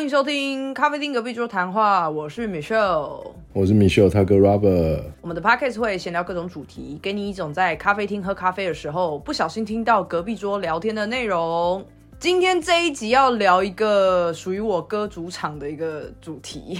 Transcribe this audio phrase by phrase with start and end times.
[0.00, 5.02] 欢迎收听咖啡厅隔壁桌谈话，我是 Michelle，我是 Michelle，他哥 Robert。
[5.20, 11.84] 我们的 podcast 会闲聊各种主题，给你一种在咖啡厅喝咖啡的时候不小心听到隔壁桌聊天的内容。
[12.20, 16.78] 今天这一集要聊一个属于我哥主场的一个主题，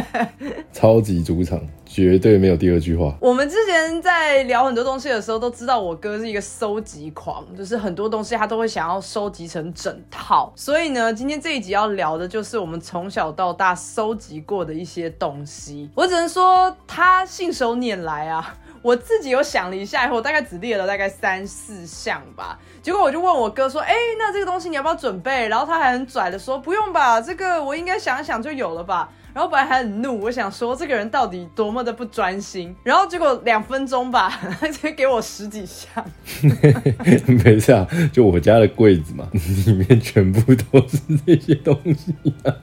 [0.74, 3.16] 超级主场，绝对没有第二句话。
[3.18, 10.52] 我们之前在聊很多东西的时候，都知道我哥是一个收集狂，就是很多东西他都会想要收集成整套。
[10.54, 15.88] 所以呢，今天这一集要聊的就是我们从小到大收集过的一些东西。
[15.94, 18.54] 我只能说，他信手拈来啊。
[18.80, 22.56] 我自己有想了一下以后，大概只列了大概三四项吧。
[22.82, 32.74] 结果我就问我哥说：“哎，那这个东西你要不要准备？”然后他还很拽的说：“不用吧，这个我应该想想就有了吧。”然后本来还很怒，我想说这个人到底多么的不专心。
[32.82, 36.04] 然后结果两分钟吧，他 直接给我十几箱。
[37.44, 39.28] 没事啊，就我家的柜子嘛，
[39.66, 42.12] 里面全部都是这些东西，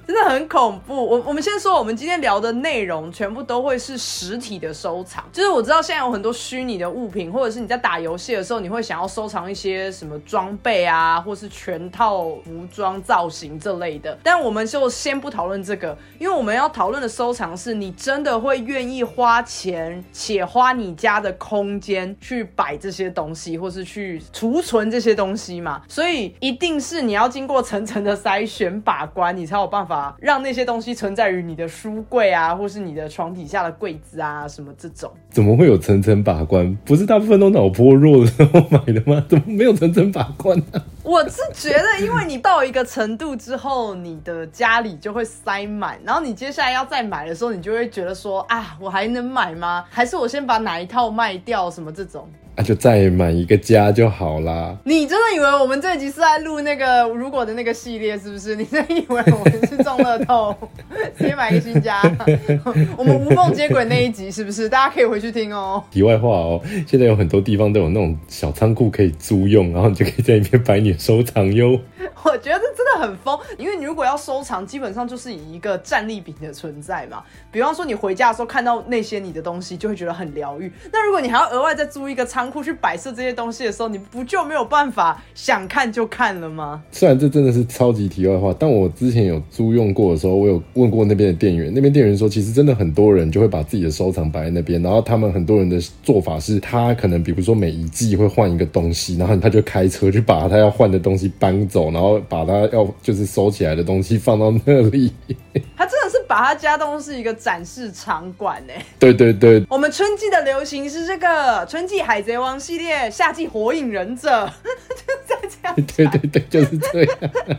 [0.06, 0.94] 真的很恐怖。
[0.94, 5.24] 我我们先说，我们今天聊的内容全部都会是实体的收藏。
[5.32, 14.16] 就是我知道现在有很多虚拟的物品，或者是你在打游戏的时候，你会想要收藏一些什么什么装备啊，或是全套服装造型这类的。
[14.22, 16.70] 但我们就先不讨论这个，因为我们要。
[16.76, 25.82] 讨论的收藏是你真的会愿意花钱且花你家的空间去摆这些东西，或是去储存这些东西嘛？
[25.88, 35.10] 所以一定是你要经过层层的筛选把关，你才有办法让那些东西存在于你的书柜啊，或是你的床底下的柜子啊，什么这种。
[35.36, 36.78] 怎么会有层层把关？
[36.86, 39.22] 不是大部分都脑波弱的时候买的吗？
[39.28, 40.82] 怎么没有层层把关呢？
[41.06, 49.86] 我是觉得，因为你到一个程度之后，你的家里就会塞满，然后你接下来要再买的时候，你就会觉得说啊，我还能买吗？
[49.90, 51.70] 还是我先把哪一套卖掉？
[51.70, 52.28] 什么这种？
[52.58, 54.74] 那就再买一个家就好啦。
[54.86, 58.56] 你真的以为我们这集是在录那个如果的那个系列，是不是？
[58.56, 60.56] 你真的以为我们是中乐透，
[61.18, 62.02] 直接买一个新家？
[62.96, 64.70] 我们无缝接轨那一集是不是？
[64.70, 65.84] 大家可以回去听哦。
[65.92, 71.80] 题外话哦，现在有很多地方都有那种小仓库可以租用，然后你就可以在里面摆你的收藏哟。
[72.24, 77.24] 我觉得真的很疯，因为你如果要收藏，基本上就是以一个战利品的存在嘛。
[77.52, 80.72] 比方说你回家的时候看到那些你的东西，就会觉得很疗愈。
[80.92, 86.82] 那如果你还要额外再租一个仓库去摆设这些东西的时候，你不就没有办法想看就看了吗？
[86.92, 105.14] 虽然这真的是超级题外话，但我之前有租用过的时候，我有问过那边的店员，那边店员说，其实真的很多人就会把自己的收藏摆在那边，然后他们很多人的做法是，他可能比如说每一季会换一个东西，然后他就开车去把他要换的东西搬走，然后把他要就是收起来的东西放到那里。
[105.78, 108.74] 他真的是把他家当是一个展示场馆呢。
[109.00, 114.46] 对对对，我们春季的流行是这个春季海贼王系列，夏季火影忍者，
[114.90, 115.76] 就在这样。
[115.96, 117.18] 对对对，就是这样。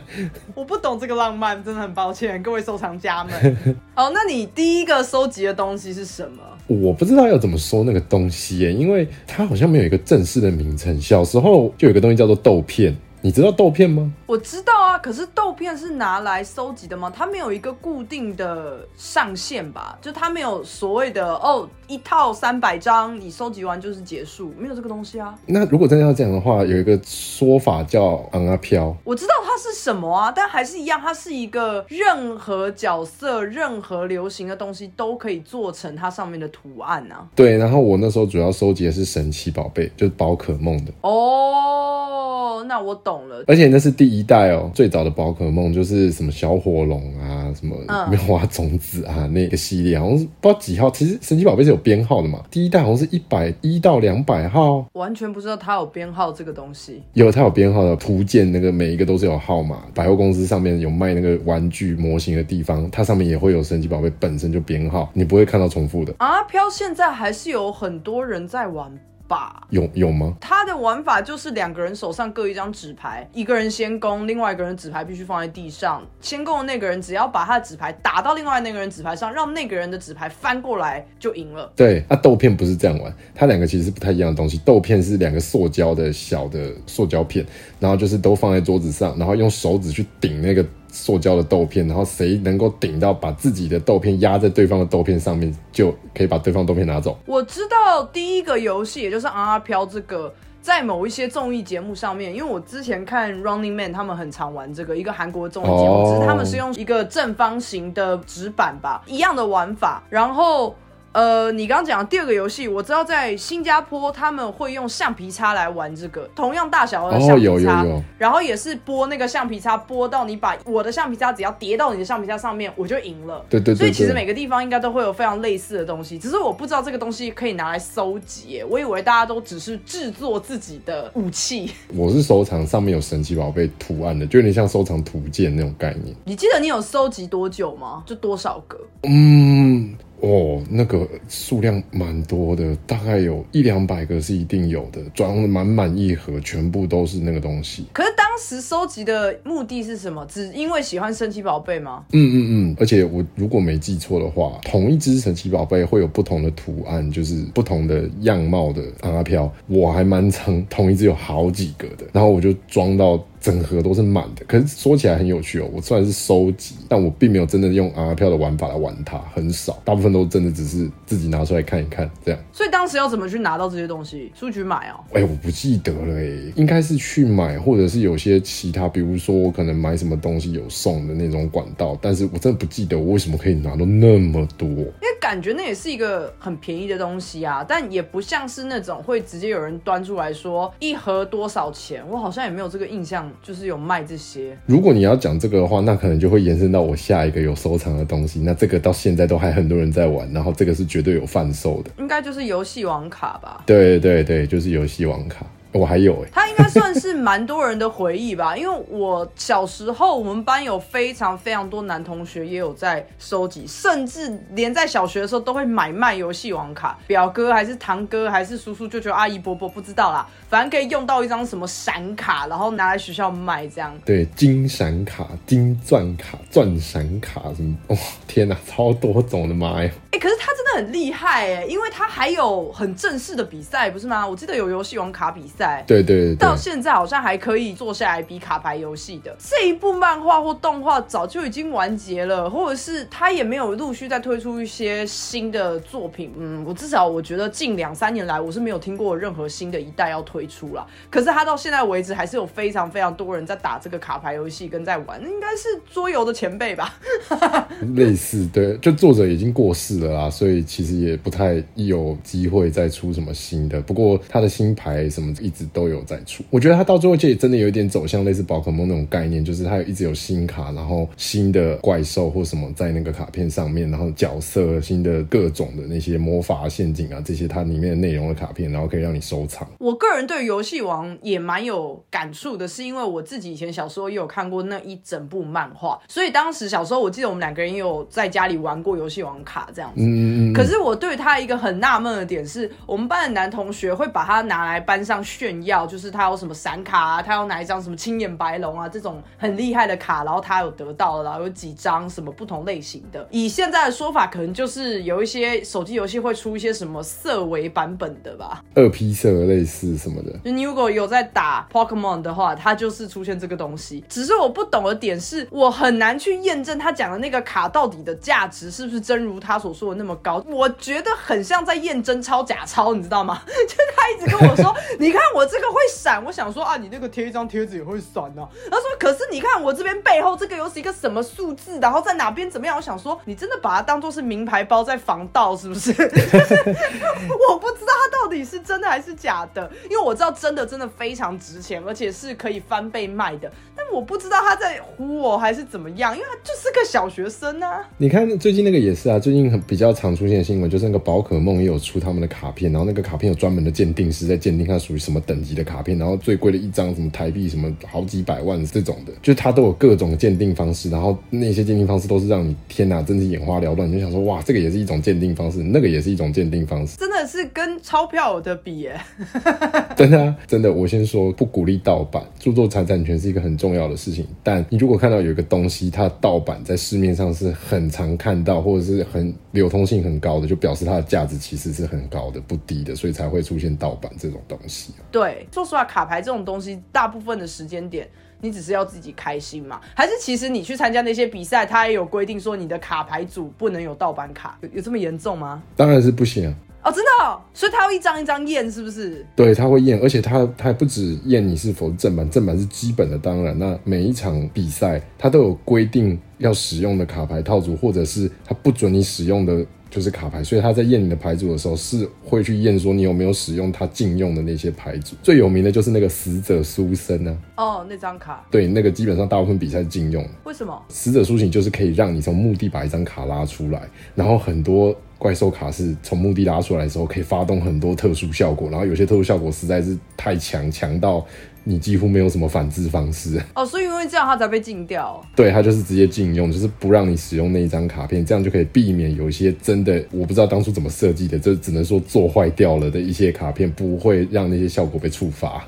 [0.53, 3.57] 我不懂这个浪漫，真的很抱歉，各位收藏家们。
[3.95, 6.43] 哦，那你第一个收集的东西是什么？
[6.67, 10.99] 我不知道要怎么说那个东西耶，因为它好像没有一个正式的名称。
[11.01, 12.95] 小时候就有个东西叫做豆片。
[13.27, 14.09] 你知道豆片吗？
[14.25, 17.11] 我知道啊，可是豆片是拿来收集的吗？
[17.13, 19.99] 它没有一个固定的上限吧？
[20.01, 25.33] 就它没有所谓的哦，一套三百张，你收集完就是结束，没有这个东西啊。
[25.45, 28.95] 那如果真的要这样的话，有一个说法叫“昂啊飘”。
[29.05, 37.25] 我知道它是什么啊，但还是一样，它是一个任何角色、任何流行的东西都可以做成它上面的图案啊。
[37.33, 40.91] 对，然后我那时候主要收集的是神奇宝贝，就是宝可梦的。
[41.01, 42.97] 哦，那我。
[43.03, 47.77] 懂了，而且那是第一代哦，最早的宝可梦就是什么小火龙啊，什么
[48.09, 50.89] 棉花种子啊，那个系列好像是不知道几号。
[50.89, 57.01] 其实神奇宝贝是有编号的嘛，第一代好像是一百一到两百号，完全不知道它有编号这个东西。
[57.13, 59.83] 有，它有编号的图鉴，那个每一个都是有号码。
[59.93, 66.13] 百货公司上面有卖那个玩具模型的地方，它上面也会有神奇宝贝本身就编号，你不会看到重复的。
[66.17, 68.91] 啊飘现在还是有很多人在玩。
[69.27, 70.33] 吧，有有吗？
[70.39, 76.05] 他的玩法就是两个人手上各一张纸牌，一个人先攻，另外一个人纸牌必须放在地上。
[76.21, 81.71] 先攻的那个人只要把他的纸牌打到另外那个人纸牌上，让那个人的纸牌翻过来就赢了。
[81.75, 84.57] 对，那豆片不是这样玩，它两个其实是不太一样的东西。
[84.65, 87.45] 豆片是两个塑胶的小的塑胶片，
[87.79, 90.65] 然后就是都放在桌子上，然后用手指去顶那个。
[90.97, 97.17] 塑胶的豆片，然后谁能够顶到把自己的豆片压在对方的豆片上面，就可以把对方豆片拿走。
[97.25, 110.75] 我知道第一个游戏，也就是阿飘这个，在某一些综艺节目上面，因为我之前看 Running Man，他们很常玩这个一个韩国综艺节目，只是他们是用一个正方形的纸板吧，一样的玩法，然后。
[111.17, 123.43] 呃，你刚刚讲的第二个游戏，我知道在新加坡他们会用橡皮擦来玩这个，同样大小的橡哦，皮擦，有有有，然后也是拨那个橡皮擦，拨到你把我的橡皮擦只要叠到你的橡皮擦上面，我就赢了。
[123.49, 131.71] 对对对所以其实每个地方应该都会有非常类似的东西，只是我不知道这个东西可以拿来搜集，我以为大家都只是制作自己的武器。
[131.97, 136.15] 我是收藏上面有神奇宝贝图案的，就有点像收藏图鉴那种概念。
[136.25, 138.03] 你记得你有收集多久吗？
[138.05, 138.77] 就多少个？
[139.01, 147.85] 嗯，哦，那个数量蛮多的，大概有一两百个是一定有的，装的满满一盒，全部都是那个东西。
[147.93, 150.25] 可是当时收集的目的是什么？
[150.25, 152.03] 只因为喜欢神奇宝贝吗？
[152.13, 159.51] 嗯嗯嗯，而且我如果没记错的话，同一只神奇宝贝会有不同的图案，就是不同的样貌的阿飘。
[159.67, 164.45] 我还蛮常同一只有好几个的，然后我就装到整盒都是满的。
[164.45, 172.39] 可是说起来很有趣哦，我虽然是收集，但我并没有真的用 R 票的玩法来玩它，很少，大部分都真的只是自己拿出来看一看这样。
[172.51, 174.31] 所以当时要怎么去拿到这些东西？
[174.35, 175.03] 出去买哦。
[175.13, 184.67] 哎、我不记得了哎，应该是去买，或者是有些其他，比如说我可能买什么东西有送的那种管道，但是我真的不记得我为什么可以拿到那么多。
[184.67, 194.57] 因为感觉那也是一个很便宜的东西啊，但也不像是那种会直接有人端出来说一盒多少钱，我好像也没有这个印象，就是有卖这些。
[194.65, 198.39] 如果你要讲这个的话，那可能就会延伸到我下一个有收藏的东西。
[198.39, 201.91] 那这个到现在都还很多人在玩，然后这个是绝对有贩售的。
[201.97, 203.63] 应该就是游戏王卡吧。
[203.65, 223.93] 对对对，就是游戏王卡，我还有哎、他应该算是蛮多人的回忆吧， 因为我小时候我们班有非常非常多男同学也有在收集，甚至连在小学的时候都会买卖游戏王卡，表哥还是堂哥还是叔叔舅舅阿姨伯伯不知道啦，反正可以用到一张什么闪卡，然后拿来学校卖这样。
[224.05, 227.97] 对，金闪卡、金钻卡、钻闪卡什么，哇、
[228.27, 229.91] 天哪，超多种的妈呀！
[230.11, 234.25] 哎、可是他真的很厉害哎，因为他还有很正式的比赛，不是吗？
[234.25, 235.56] 我记得有游戏王卡比赛。
[235.57, 246.31] 对对对对，到现在好像还可以坐下来比卡牌游戏的这一部漫画或动画早就已经完结了，或者是他也没有陆续再推出一些新的作品。
[246.37, 250.85] 嗯，我至少我觉得近两三年来我是没有听过任何新的一代要推出啦。
[251.09, 256.93] 可是他到现在为止还是有非常非常多人在打这个卡牌游戏跟在玩，应该是桌游的前辈吧？
[257.95, 263.81] 类似，对，就作者已经过世了啦，所以其实也不太有机会再出什么新的。
[263.81, 279.65] 不过他的新牌什么一直都有在出，我觉得它到最后就也真的有一点走向类似宝可梦那种概念，就是它有一直有新卡，然后新的怪兽或什么在那个卡片上面，然后角色新的各种的那些魔法陷阱啊，这些它里面的内容的卡片，然后可以让你收藏。
[279.77, 290.01] 我个人对游戏王也蛮有感触的，是因为我自己以前小时候也有看过那一整部漫画，所以当时小时候我记得我们两个人也有在家里玩过游戏王卡这样子。
[290.01, 303.27] 嗯嗯嗯，可是我对他一个很纳闷的点是，我们班的男同学会把它拿来班上炫耀，就是他有什么闪卡啊，他有哪一张什么青眼白龙啊这种很厉害的卡，然后他有得到了，然后有几张什么不同类型的。
[303.29, 308.63] 以现在的说法，可能就是有一些手机游戏会出一些什么色违版本的吧。
[308.73, 310.31] 二 P 色类似什么的。
[310.43, 314.03] 就你如果有在打 Pokemon 的话，它就是出现这个东西。
[314.09, 320.43] 只是我不懂的点是，我很难去验证他讲的那个卡到底的价值是不是真如他所说的那么高。
[320.47, 323.41] 我觉得很像在验真钞假钞，你知道吗？
[323.45, 328.47] 就是他一直跟我说， 你看我这个会闪，我想说啊，你那个贴一张贴纸也会闪啊。
[328.71, 332.75] 他说，可是你看我这边背后这个又是一个什么数字，然后在哪边怎么样？
[332.77, 335.91] 我想说，你真的把它当做是名牌包在防盗是不是？
[337.49, 343.51] 我不知道它到底是真的还是假的，因为我知道真的真的非常值钱，而且是可以翻倍卖的。
[343.87, 347.87] 但我不知道他在唬我还是怎么样，因为他就是个小学生啊。
[347.97, 368.99] 你看最近那个也是啊，最近很比较常出现的新闻，就是那个宝可梦也有出他们的卡片，然后那个卡片有专门的鉴定师在鉴定它属于什么等级的卡片，然后最贵的一张什么台币什么好几百万这种的，就是它都有各种鉴定方式，然后那些鉴定方式都是让你天哪，真是眼花缭乱，你就想说哇，这个也是一种鉴定方式，那个也是一种鉴定方式，真的是跟钞票有的比耶。
[369.95, 374.25] 真的、啊、真的，我先说不鼓励盗版，著作财产权是一个很重要的事情。
[374.41, 384.93] 但你如果看到有一个东西，它盗版在市面上是很常看到，或者是很流通性很高的，就表示它的价值其实是很高的，不低的，所以才会出现盗版这种东西。
[385.11, 388.07] 对，说实话，卡牌这种东西，大部分的时间点。
[388.39, 389.81] 你只是要自己开心嘛？
[389.95, 395.63] 还是其实你去参加那些比赛，它也有规定说你的卡牌组不能有盗版卡，有有这么严重吗？
[395.75, 396.55] 当然是不行啊。
[396.83, 399.25] 哦，真的、哦，所以他要一张一张验，是不是？
[399.35, 415.15] 对，他会验，而且他他还不止验你是否正版，正版是基本的，当然，那每一场比赛他都有规定要使用的卡牌套组，或者是他不准你使用的就是卡牌，所以他在验你的牌组的时候是会去验说你有没有使用他禁用的那些牌组。
[415.23, 420.25] 最有名的就是那个死者苏生呢、哦，那张卡对，那个基本上大部分比赛禁用。
[420.43, 420.81] 为什么？
[420.89, 423.81] 死者苏醒就是可以让你从墓地把一张卡拉出来，
[424.13, 431.25] 然后很多怪兽卡是从墓地拉出来的时候可以发动很多特殊效果，然后有些特殊效果实在是太强，强到
[431.67, 433.41] 你几乎没有什么反制方式。
[433.53, 435.21] 哦，所以因为这样他才被禁掉。
[435.35, 445.61] 对，它就是直接禁用，就是不让你使用那一张卡片，这样就可以避免有一些真的我不知道当初怎么设计的，这只能说做坏掉了的一些卡片，不会让那些效果被触发。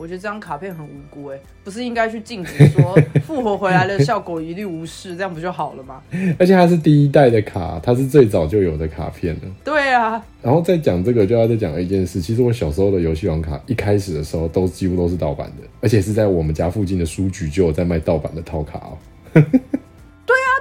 [0.00, 6.00] 啊，我觉得这张卡片很无辜哎，不是应该去禁止说 复活回来的效果一律无视，这样不就好了吗？
[6.38, 9.40] 而且它是第一代的卡，它是最早就有的卡片了。
[9.62, 12.20] 对啊，然后再讲这个，就要再讲一件事。
[12.20, 18.96] 其实我小时候的游戏王卡一开始的时候都几乎都是盗版的，而且是在我们家附近的书局就有在卖盗版的套卡哦。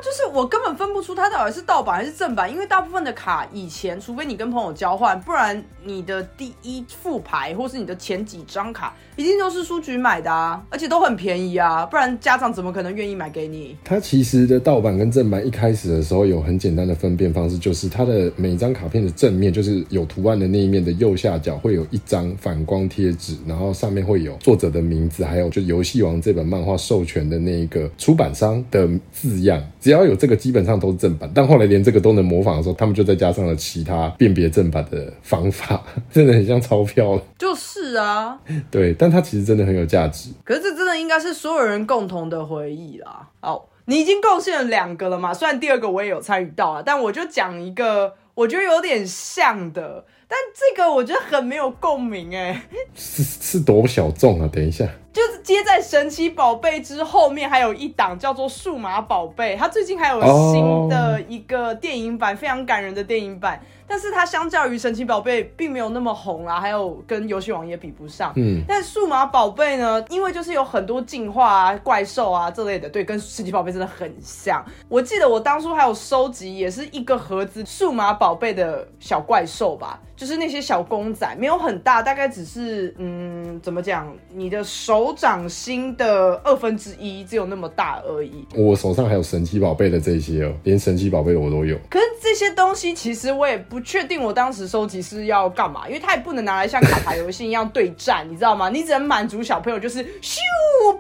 [0.02, 13.76] 就是我根本分不出它到底是盗版还是正版，因为大部分的卡以前，除非你跟朋友交换，不然你的第一副牌或是你的前几张卡，一定都是书局买的啊，而且都很便宜啊，不然家长怎么可能愿意买给你？
[13.84, 29.62] 它其实的盗版跟正版一开始的时候有很简单的分辨方式，就是它的每张卡片的正面，就是有图案的那一面的右下角会有一张反光贴纸，然后上面会有作者的名字，还有就《游戏王》这本漫画授权的那一个出版商的字样。
[29.80, 31.30] 只要有这个，基本上都是正版。
[31.34, 37.22] 但后来连这个都能模仿的时候，他们就再加上了其他辨别正版的方法， 真的很像钞票了。
[37.38, 38.38] 就是啊，
[38.70, 40.30] 对，但它其实真的很有价值。
[40.44, 43.28] 可是这真的应该是所有人共同的回忆啦。
[43.42, 45.34] 哦，你已经贡献了两个了嘛？
[45.34, 52.62] 虽然第二个我也有参与到了，但我就讲一个我觉得有点像的，但这个我觉得很没有共鸣哎。
[52.96, 54.48] 是是多小众啊？
[54.54, 60.22] 等一下，就是接在神奇宝贝之后面还有一档叫做数码宝贝，它最近还有
[60.54, 63.60] 新的一个电影版，非常感人的电影版。
[63.92, 68.32] 但是它相较于神奇宝贝并没有那么红啦，还有跟游戏王也比不上。
[68.36, 74.64] 嗯，但数码宝贝呢，因为就是有很多进化啊、怪兽啊这类的，对，跟神奇宝贝真的很像。
[74.88, 88.46] 我记得我当初还有收集，也是一个盒子数码宝贝的小怪兽吧，就是那些小公仔，没有很大，大概只是嗯，怎么讲，你的手掌心的二分之一，只有那么大而已。
[88.54, 91.78] 我手上还有神奇宝贝的这些哦，连神奇宝贝我都有。
[91.90, 98.68] 可是这些东西其实我也不确定，我当时收集是要干嘛，因为它也不能拿来像卡牌游戏一样对战，你知道吗？
[98.68, 100.40] 你只能满足小朋友，就是咻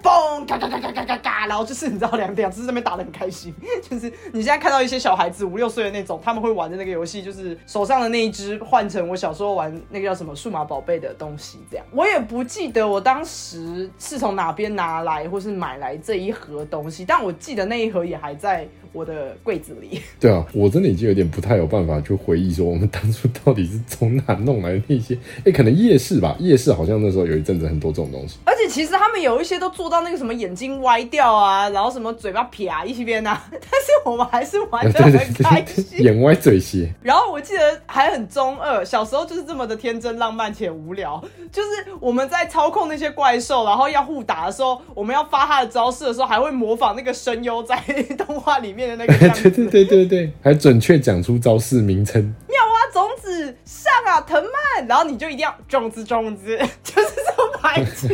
[0.01, 3.53] 嘣嘎嘎嘎嘎嘎嘎嘎，然后就是你知道两两只这边打的很开心。
[3.89, 11.85] 就是你现在看到一些小孩子五六岁的那种，他们会玩的那个游戏，就是手上的那一只换成我小时候玩那个叫什么数码宝贝的东西，这样。
[11.91, 20.01] 我也不记得我当时是从哪边拿来或是买来这一盒东西，但我记得那一盒也还在我的柜子里。
[20.19, 28.37] 对啊，我真的已经有点不太有办法去回忆说我们当初到底是从哪弄来的那些，哎，可能夜市吧，夜市好像那时候有一阵子很多这种东西。
[28.45, 36.03] 而且其实他们有一些都做到那个什么眼睛歪掉啊，然后什么嘴巴撇啊一边啊， 但是我们还是玩的很开心。
[36.03, 36.93] 眼歪嘴斜。
[37.01, 41.21] 然后我记得还很中二，小时候就是这么的天真浪漫且无聊。
[41.51, 41.69] 就是
[41.99, 47.75] 我们在操控那些怪兽，然后要互打的时候，我们要发他的招式的时候，还会模仿那个声优在
[48.17, 49.49] 动画里面的那个 样子。
[49.49, 52.21] 对对对对对，还准确讲出招式名称。
[52.47, 58.07] 妙蛙种子上啊，藤蔓，然后你就一定要种子种子， 就是这么白痴。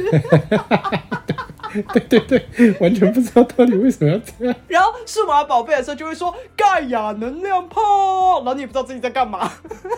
[1.91, 4.55] 对对对，完全不知道到底为什么要这样。
[4.67, 9.51] 然后数码宝贝的时候就会说盖亚能量炮，然后你也不知道自己在干嘛。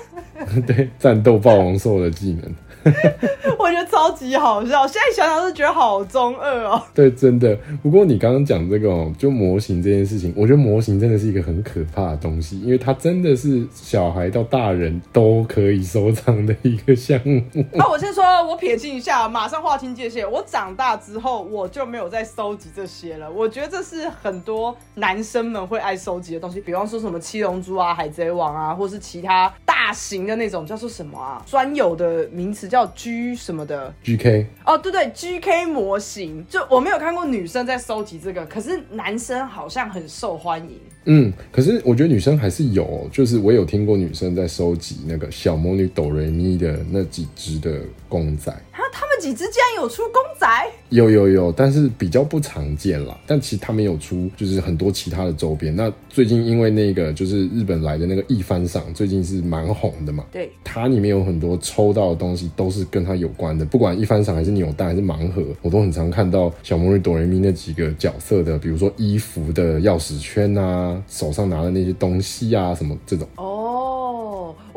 [0.65, 2.55] 对，战斗霸王兽的技能。
[3.57, 6.81] 我觉得超级好笑，现在想想都觉得好中二哦。
[6.93, 7.57] 对，真的。
[7.81, 17.41] 不过你刚刚讲这个哦，就模型这件事情，我觉得模型真的是一个很可怕的东西，因为它真的是小孩到大人都可以收藏的一个项目。
[17.73, 20.29] 那我先说，我撇清一下，马上划清界限。
[20.29, 23.29] 我长大之后，我就没有再收集这些了。
[23.29, 33.93] 我觉得这是很多男生们会爱收集的东西，比方说什么七龙珠啊、海贼王啊，或是其他大型的那种叫做什么啊，专有的名词叫 G 什么的。
[34.03, 40.79] GK 哦，对对，GK 模型，就我没有看过女生在收集这个，可是男生好像很受欢迎。
[41.05, 47.79] 嗯，可是我觉得女生还是有哦，就是我有听过女生在收集那个小魔女哆瑞咪的那几只的
[48.09, 48.51] 公仔。
[48.51, 50.47] 啊，他们几只竟然有出公仔？
[50.89, 53.17] 有有有，但是比较不常见啦。
[53.25, 55.75] 但其实他们有出，就是很多其他的周边。
[55.75, 60.25] 那最近因为那个就是日本来的那个一番赏，最近是蛮红的嘛。
[60.31, 73.27] 对，它里面有很多抽到的东西都是跟它有关的，不管一番赏还是扭蛋还是盲盒，我都很常看到小魔女哆瑞咪那几个角色的，比如说衣服的钥匙圈啊，手上拿的那些东西啊，什么这种。
[73.37, 73.56] 哦。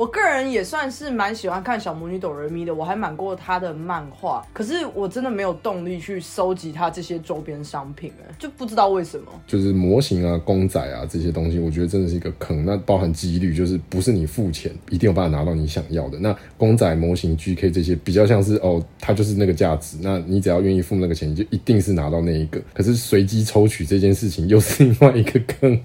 [0.00, 9.26] 我个人也算是蛮喜欢看小魔女哆瑞咪的，我还买过她的漫画，可是我真的没有动力去收集她这些周边商品，哎，就不知道为什么。
[9.46, 12.64] 就是模型啊、公仔啊这些东西，我觉得真的是一个坑。
[12.64, 16.18] 那包含几率，就是不是你付钱一定有办法拿到你想要的。
[16.18, 22.58] 那公仔模型、GK 这些比较像是哦，它就是那个价值，那你只要愿意付那个钱，你就一定是拿到那一个。
[22.72, 25.78] 可是随机抽取这件事情又是另外一个坑。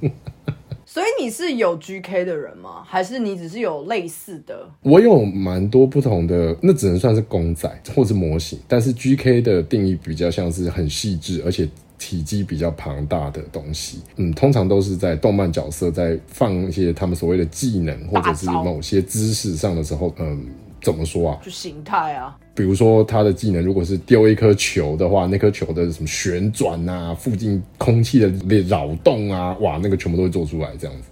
[0.96, 2.82] 所以你是有 GK 的人吗？
[2.88, 4.66] 还是你只是有类似的？
[4.82, 8.58] 我有蛮多不同的，那只能算是公仔或是模型。
[8.66, 14.04] 但是 GK 的定义比较像是很细致，而且体积比较庞大的东西。
[14.16, 20.48] 嗯，通常都是在动漫角色在放一些他们所谓的技能或者是某些姿势上的时候，嗯。
[20.82, 21.40] 怎么说啊？
[21.44, 28.32] 就形态啊，比如说他的技能，如果是丢一颗球的话，那颗球的什么旋转啊，附近空气的
[28.68, 31.10] 扰动啊，哇，那个全部都会做出来，这样子。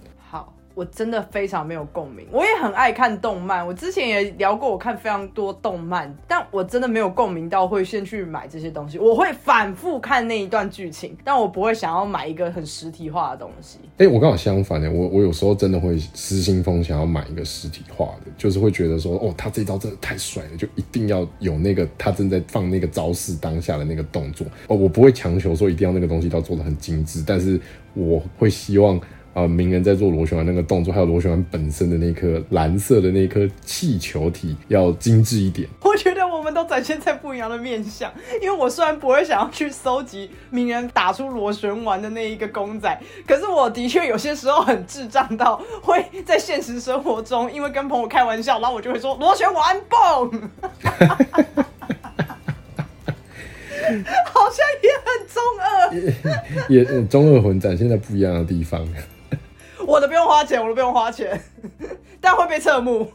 [0.74, 8.98] 我真的非常没有共鸣，我也很爱看动漫，我之前也聊过，我看非常多动漫，但我真的没有共鸣到会先去买这些东西。
[8.98, 13.78] 我会反复看那一段剧情，但我不会想要买一个很实体化的东西。
[13.98, 24.44] 哎，我刚好相反呢，我我有时候真的会失心疯，想要买一个实体化的，就是会觉得说，哦，他这招真的太帅了，就一定要有那个他正在放那个招式当下的那个动作。
[24.66, 27.60] 哦，我不会强求说一定要那个东西要做的很精致，但是
[27.94, 29.00] 我会希望。
[29.34, 35.68] 啊，鸣人在做螺旋丸那个动作，还有螺旋丸本身的那颗蓝色的那颗气球体要精致一点。
[35.82, 50.50] 我觉得我们都展现在不一样的面相，因为我虽然不会想要去搜集鸣人打出螺旋丸的那一个公仔，可是我的确有些时候很智障到会在现实生活中，因为跟朋友开玩笑，然后我就会说螺旋丸蹦。
[54.24, 55.68] 好像也很中二，
[56.70, 58.86] 也中二魂展现在不一样的地方。
[59.86, 61.40] 我的不用花钱，我的不用花钱，
[62.20, 63.06] 但会被侧目。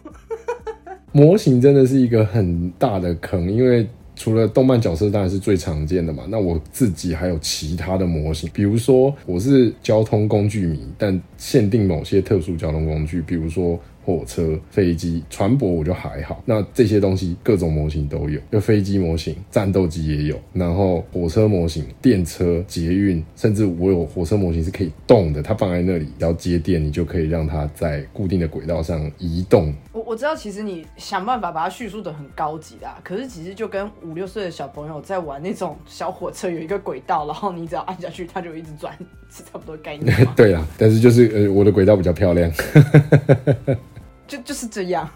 [1.12, 13.80] 模型真的是一个很大的坑，因为除了动漫角色当然是最常见的嘛，那我自己还有其他的模型，比如说我是交通工具迷，但限定某些特殊交通工具，比如说。
[14.10, 29.72] 火车、飞机、船舶我就还好，那这些东西各种模型都有，就飞机模型、战斗机也有，然后火车模型、电车、捷运，甚至我有火车模型是可以动的，它放在那里然后接电，你就可以让它在固定的轨道上移动。
[29.92, 38.98] 我我知道，其实你想办法把它叙述的很高级的，可是其实就跟五六岁的小朋友在玩那种小火车，有一个轨道，然后你只要按下去，它就一直转，
[39.30, 40.16] 是差不多概念。
[40.36, 42.52] 对啊，但是就是呃，我的轨道比较漂亮。
[44.30, 45.10] 就就是这样，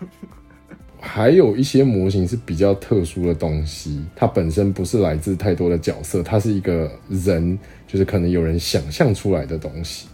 [0.99, 10.07] 还有一些模型是比较特殊的东西，它本身不是来自太多的角色，它是一个人，就是可能有人想象出来的东西。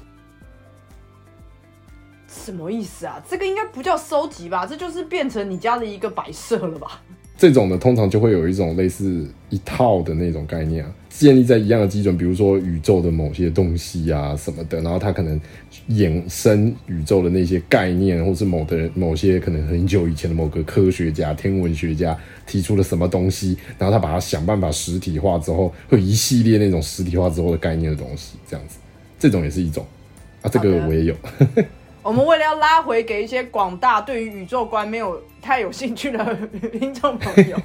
[2.27, 3.23] 什么意思啊？
[3.29, 4.65] 这个应该不叫收集吧？
[4.65, 7.01] 这就是变成你家的一个摆设了吧？
[7.39, 15.39] 这种的通常就会有一种类似一套的那种概念啊，建立在一样的基准，比如说宇宙的某些东西啊什么的，然后它可能
[15.89, 28.77] 衍生宇宙的那些概念，或是某的某些可能很久以前的某个科学家、天文学家提出了什么东西，然后他把它想办法实体化之后，会一系列那种实体化之后的概念的东西，这样子，
[29.17, 29.85] 这种也是一种。
[30.41, 31.15] 啊，这个我也有。
[32.03, 36.35] 我们为了要拉回给一些广大对于宇宙观没有太有兴趣的
[36.71, 37.57] 听众朋友，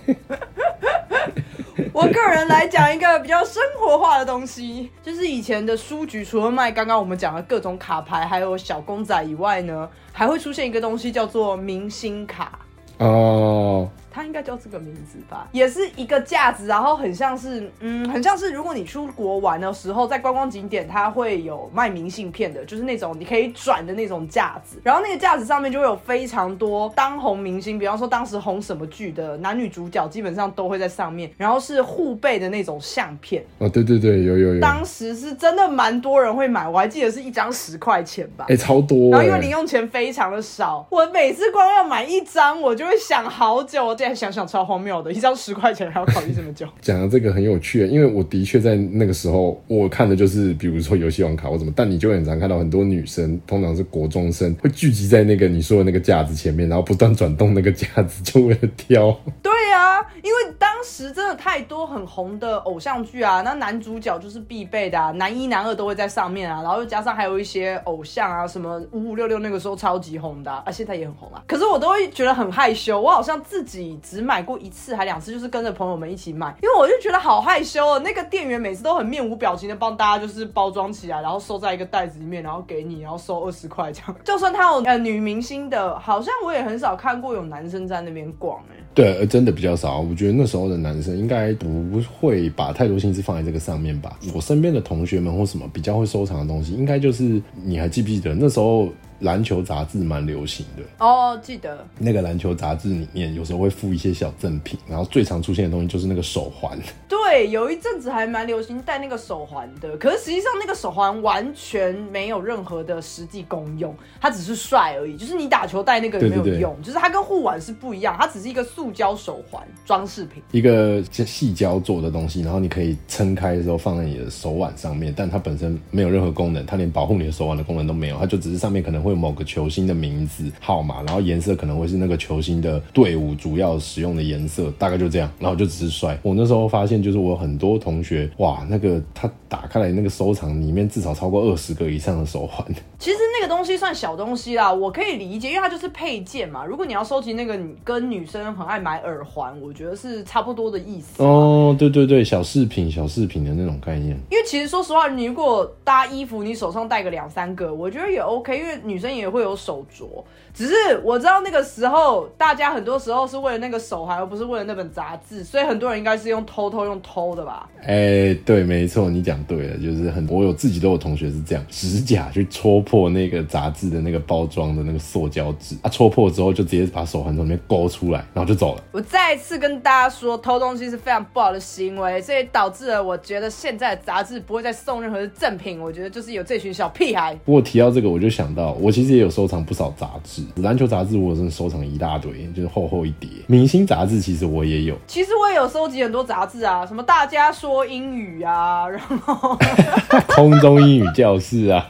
[1.93, 12.59] 我个人来讲一个比较生活化的东西，就是以前的书局除了卖刚刚我们讲的各种卡牌，还有小公仔以外呢，还会出现一个东西叫做明星卡
[12.99, 13.89] 哦。
[14.35, 33.45] 它应该叫这个名字吧，也是一个架子，然后很像是，嗯，很像是如果你出国玩的时候，在观光景点，它会有卖明信片的，就是那种你可以转的那种架子，然后那个架子上面就会有非常多当红明星，比方说当时红什么剧的男女主角，基本上都会在上面，然后是互背的那种相片。
[33.59, 34.61] 哦，对对对，有有有。
[34.61, 39.11] 当时是真的蛮多人会买，我还记得是一张十块钱吧，哎，超多。
[39.13, 43.85] 然后因为零用钱非常的少，我每次光要买一张，我就会想好久。
[43.95, 46.67] 在想想想超荒谬的，一张十块钱还要考虑这么久。
[46.81, 59.15] 讲的这个很有趣，因为我的确在那个时候，我看的就是比如说游戏王卡或什么，但你就很常看到很多女生，通常是国中生，会聚集在那个你说的那个架子前面，然后不断转动那个架子，就为了挑。
[59.43, 71.43] 对啊，因为当时真的太多很红的偶像剧啊，那男主角就是必备的啊，男一男二都会在上面啊，然后又加上还有一些偶像啊，什么五五六六那个时候超级红的啊，啊现在也很红啊。
[71.47, 77.99] 可是我都会觉得很害羞，我好像自己只买过一次还两次，就是跟着朋友们一起买，因为我就觉得好害羞哦。
[78.05, 84.15] 那个店员每次都很面无表情的帮大家就是包装起来，然后收在一个袋子里面，然后给你，然后收二十块这样。
[84.23, 90.01] 就算他有呃女明星的，好像我也很少看过有男生在那边逛哎、对，呃真的比较少。
[90.01, 94.19] 我觉得那时候的男生应该不会把太多心思放在这个上面吧。
[94.35, 98.89] 我身边的同学们或什么比较会收藏的东西，应该就是你还记不记得那时候
[99.25, 100.83] 篮球杂志蛮流行的？
[101.05, 106.79] 哦，记得那个篮球杂志里面有时候会附一些小赠品，然后最常出现的东西就是那个手环。
[107.09, 115.17] 对，有一阵子还蛮流行戴那个手环的，可是实际上那个手环完全没有任何的实际功用，它只是帅而已。
[115.17, 120.43] 就是你打球戴那个也没有用，就是它跟护腕是不一样，它只是一个塑胶手环装饰品。
[120.53, 136.19] 一个细胶做的东西，然后你可以撑开的时候放在你的手腕上面，但它本身没有任何功能，它连保护你的手腕的功能都没有，它就只是上面可能会有某个球星的名字、号码，然后颜色可能会是那个球星的队伍主要使用的颜色，大概就这样，然后就只是摔。
[136.23, 142.67] 我那时候发现，就是我很多同学，哇，那个他打开来那个收藏里面至少超过二十个以上的手环，
[142.99, 146.65] 其实那个东西算小东西啦，我可以理解，因为它就是配件嘛。
[146.65, 151.23] 如果你要收集那个你跟女生很爱买耳环，我觉得是差不多的意思。
[151.23, 154.17] 哦，对对对，小饰品、小饰品的那种概念。
[154.31, 160.23] 因为其实说实话，你如果搭衣服，你手上戴个两三个，我觉得也 OK，因为女女生也会有手镯。
[160.55, 167.69] 只是我知道那个时候，大家很多时候是为了那个手环，而不是为了那本杂志，所以很多人应该是用偷偷用偷的吧。
[167.83, 178.83] 哎、对，没错，你讲对了，就是很，我有自己都有同学是这样，指甲去戳破那个杂志的那个包装的那个塑胶纸，啊，戳破之后就直接把手环从里面勾出来，然后就走了。
[178.93, 185.81] 我再一次跟大家说，偷东西是非常不好的行为，这也导致了我觉得现在的杂志不会再送任何的赠品。
[185.81, 187.35] 我觉得就是有这群小屁孩。
[187.45, 193.29] 不过提到这个，我就想到，我其实也有收藏不少杂志，篮球杂志我真的收藏一大堆，就是厚厚一叠。
[193.47, 199.59] 明星杂志其实我也有，其实我也有收集很多杂志啊，什么大家说英语啊，然后
[200.29, 201.87] 空中英语教室啊，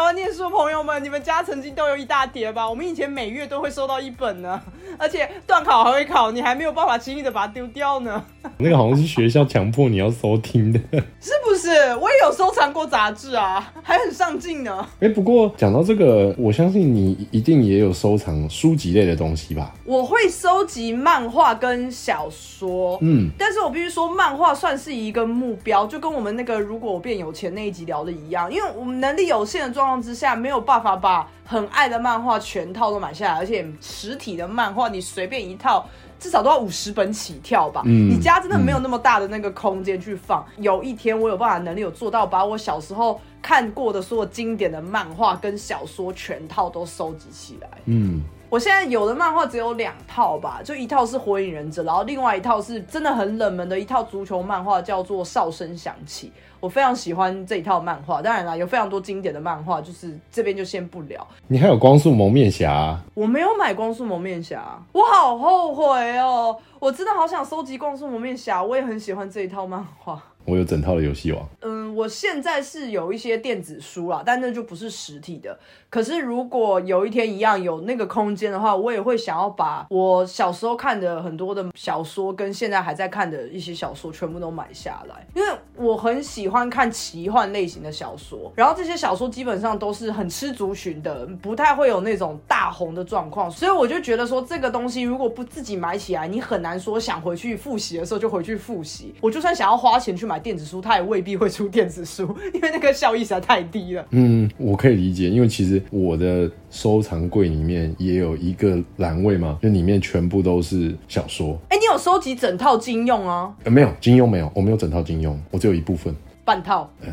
[0.00, 2.66] 台湾念书的朋友们，你们家曾经都有一大叠吧？
[2.66, 4.58] 我们以前每月都会收到一本呢，
[4.96, 8.24] 而且断考还会考，你还没有办法轻易的把它丢掉呢，
[8.56, 10.80] 那个好像是学校强迫你要收听的。
[11.20, 11.68] 是不是？
[11.96, 14.88] 我也有收藏过杂志啊，还很上进呢。
[15.00, 19.74] 哎、不过讲到这个，我相信你一定也有收藏书籍类的东西吧？
[19.84, 35.86] 我会收集漫画跟小说，嗯，但是我必须说，漫画算是一个目标，就跟我们那个如果我变有钱那一集聊的一样，因为我们能力有限的状况之下，没有办法把很爱的漫画全套都买下来，而且实体的漫画你随便一套。
[36.20, 40.44] 至少都要五十本起跳吧，嗯你家真的没有那么大的那个空间去放。
[40.58, 47.68] 有一天我有办法能力有做到，把我小时候看过的所有经典的漫画跟小说全套都收集起来。
[47.86, 56.28] 嗯，我现在有的漫画只有两套吧，就一套是《火影忍者》，然后另外一套是真的很冷门的一套足球漫画，叫做《哨声响起》。
[56.60, 61.26] 我非常喜欢这一套漫画，当然啦，有非常多经典的漫画，就是这边就先不聊。
[61.48, 66.56] 你还有光速蒙面侠、啊，我没有买光速蒙面侠，我好后悔哦！
[66.78, 70.22] 我真的好想收集光速蒙面侠，我也很喜欢这一套漫画。
[70.46, 71.46] 我有整套的游戏王。
[71.60, 75.56] 嗯，我现在是有一些电子书啦，但那就不是实体的。
[75.90, 85.48] 可是如果有一天一样有那个空间的话，我也会想要把我小时候看的很多的小说，跟现在还在看的一些小说全部都买下来，因为
[85.80, 88.52] 我很喜欢看奇幻类型的小说。
[88.54, 99.14] 然后这些小说基本上都是很吃族群的，不太会有那种大红的状况，所以我就觉得说这个东西如果不自己买起来，你很难说想回去复习的时候就回去复习。
[99.20, 104.04] 我就算想要花钱去买电子书，它也未必会出电子书，因为那个效益实在太低了。
[104.10, 111.58] 嗯，我可以理解，因为其实我的收藏柜里面也有一个栏位嘛，就里面全部都是小说。
[111.68, 113.52] 哎、你有收集整套金庸啊？
[113.64, 116.14] 呃，没有金庸没有，我没有整套金庸，我只有一部分。
[116.44, 116.88] 半套？
[117.02, 117.08] 呃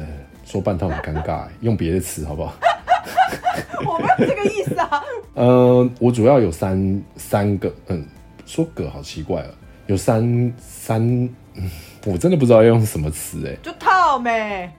[0.46, 2.54] 说半套很尴尬欸， 用别的词好不好？
[3.86, 5.04] 我没有这个意思啊。
[5.36, 8.06] 呃，我主要有三三个，嗯，
[8.46, 9.50] 说个好奇怪啊，
[9.88, 11.02] 有三三，
[11.56, 11.70] 嗯
[12.06, 13.58] 我真的不知道要用什么词哎。
[13.62, 14.70] 就套没。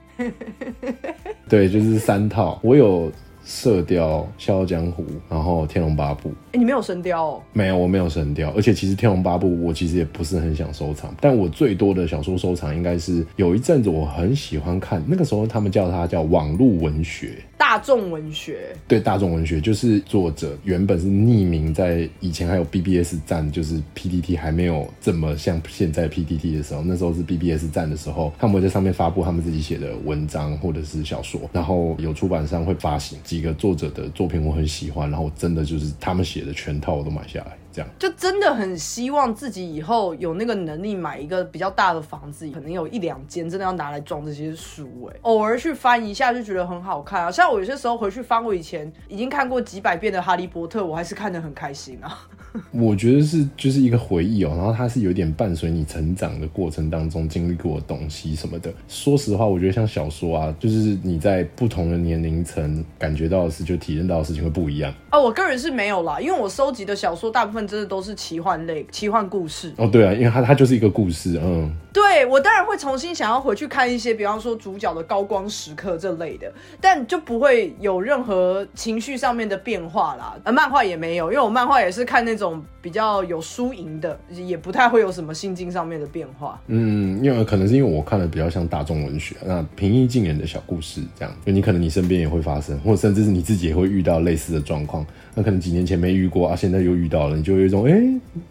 [1.47, 3.07] 对，就是三套，我有
[3.49, 6.29] 《射雕》《笑傲江湖》，然后《天龙八部》。
[6.51, 7.41] 哎、你没有神雕哦？
[7.51, 18.75] 没有，我没有神雕，而且其实《天龙八部》我其实也不是很想收藏，但我最多的小说收藏应该是有一阵子我很喜欢看，那个时候他们叫它叫网络文学，大大众文学。
[18.87, 37.57] 对大众文学，就是作者原本是匿名，在以前还有 BBS 站，就是 PTT 还没有这么像现在 PTT 的时候，那时候是 BBS 站的时候，他们会在上面发布他们自己写的文章或者是小说，然后有出版商会发行几个作者的作品，我很喜欢，然后真的就是他们写的全套我都买下来。
[37.71, 44.87] 这样就真的很希望自己以后有那个能力买一个比较大的房子，可能有一两间，真的要拿来装这些书。
[45.11, 47.31] 哎，偶尔去翻一下就觉得很好看啊。
[47.31, 52.27] 像我有些时候回去翻我以前已经看过几百遍的《哈利波特》，我还是看得很开心啊。
[52.73, 58.73] 我觉得是就是一个回忆哦，然后它是有点伴随你成长的过程当中经历过的东西什么的。
[58.87, 64.91] 说实话，我觉得像小说啊，就是你在不同的年龄层感觉到的事，就体验到的事情会不一样。
[65.11, 67.58] 啊，我个人是没有啦，因为我收集的小说大部分。
[67.67, 80.35] 真的都是奇幻类、奇幻故事哦，对啊，因为它它就是一个故事，嗯，对我当然会重新想要回去看一些，比方说主角的高光时刻这类的，但就不会有任何情绪上面的变化啦。
[80.43, 86.59] 呃，漫画也没有，因为我漫画也是看那种比较有输赢的，也不太会有什么心境上面的变化。
[86.67, 95.05] 嗯，因为可能是因为我看的比较像大众文学，那平易近人的小故事这样，就你可能你身边也会发生，或者甚至是你自己也会遇到类似的状况。
[95.39, 97.93] 那可能几年前没遇过啊，现在又遇到了，你就有一种哎，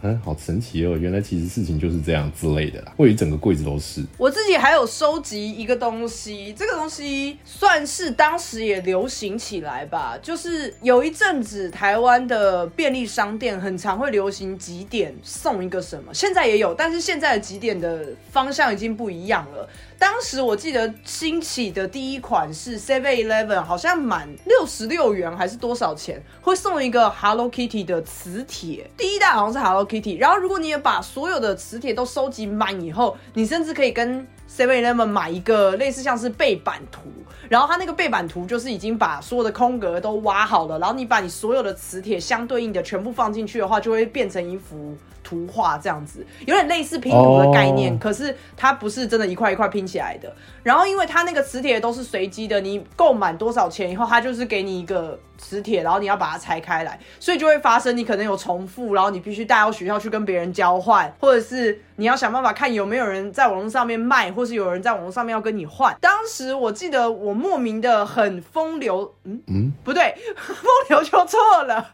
[0.01, 2.94] 嗯，好神奇哦，原来其实事情就是这样之类的啦。
[2.96, 4.03] 或者整个柜子都是。
[4.16, 19.68] 我自己还有收集一个东西，这个东西算是当时也流行起来吧，就是有一阵子台湾的便利商店很常会流行几点送一个什么，现在也有，但是现在的几点的方向已经不一样了。
[19.98, 28.88] 当时我记得兴起的第一款是 Seven Eleven，好像满六十六元还是多少钱，会送一个 Hello Kitty 的磁铁。
[28.96, 37.00] 第一代好像是 Hello Kitty，然后如果你也把所有的磁铁都收集满以后，你甚至可以跟 Seven Eleven 买一个类似像是背板图，
[37.48, 44.96] 然后它那个背板图就是已经把所有的空格都挖好了，然后你把你所有的磁铁相对应的全部放进去的话，就会变成一幅。
[45.28, 50.34] 图画这样子有点类似拼图的概念，可是它不是真的一块一块拼起来的。
[50.62, 65.94] 然后因为它那个磁铁都是随机的，你购买多少钱以后，它就是给你一个磁铁，然后你要把它拆开来，所以就会发生你可能有重复，然后你必须带到学校去跟别人交换，或者是你要想办法看有没有人在网络上面卖，或是有人在网络上面要跟你换。
[66.00, 70.56] 当时我记得我莫名的很风流，嗯嗯，不对， 风
[70.88, 71.92] 流就错了。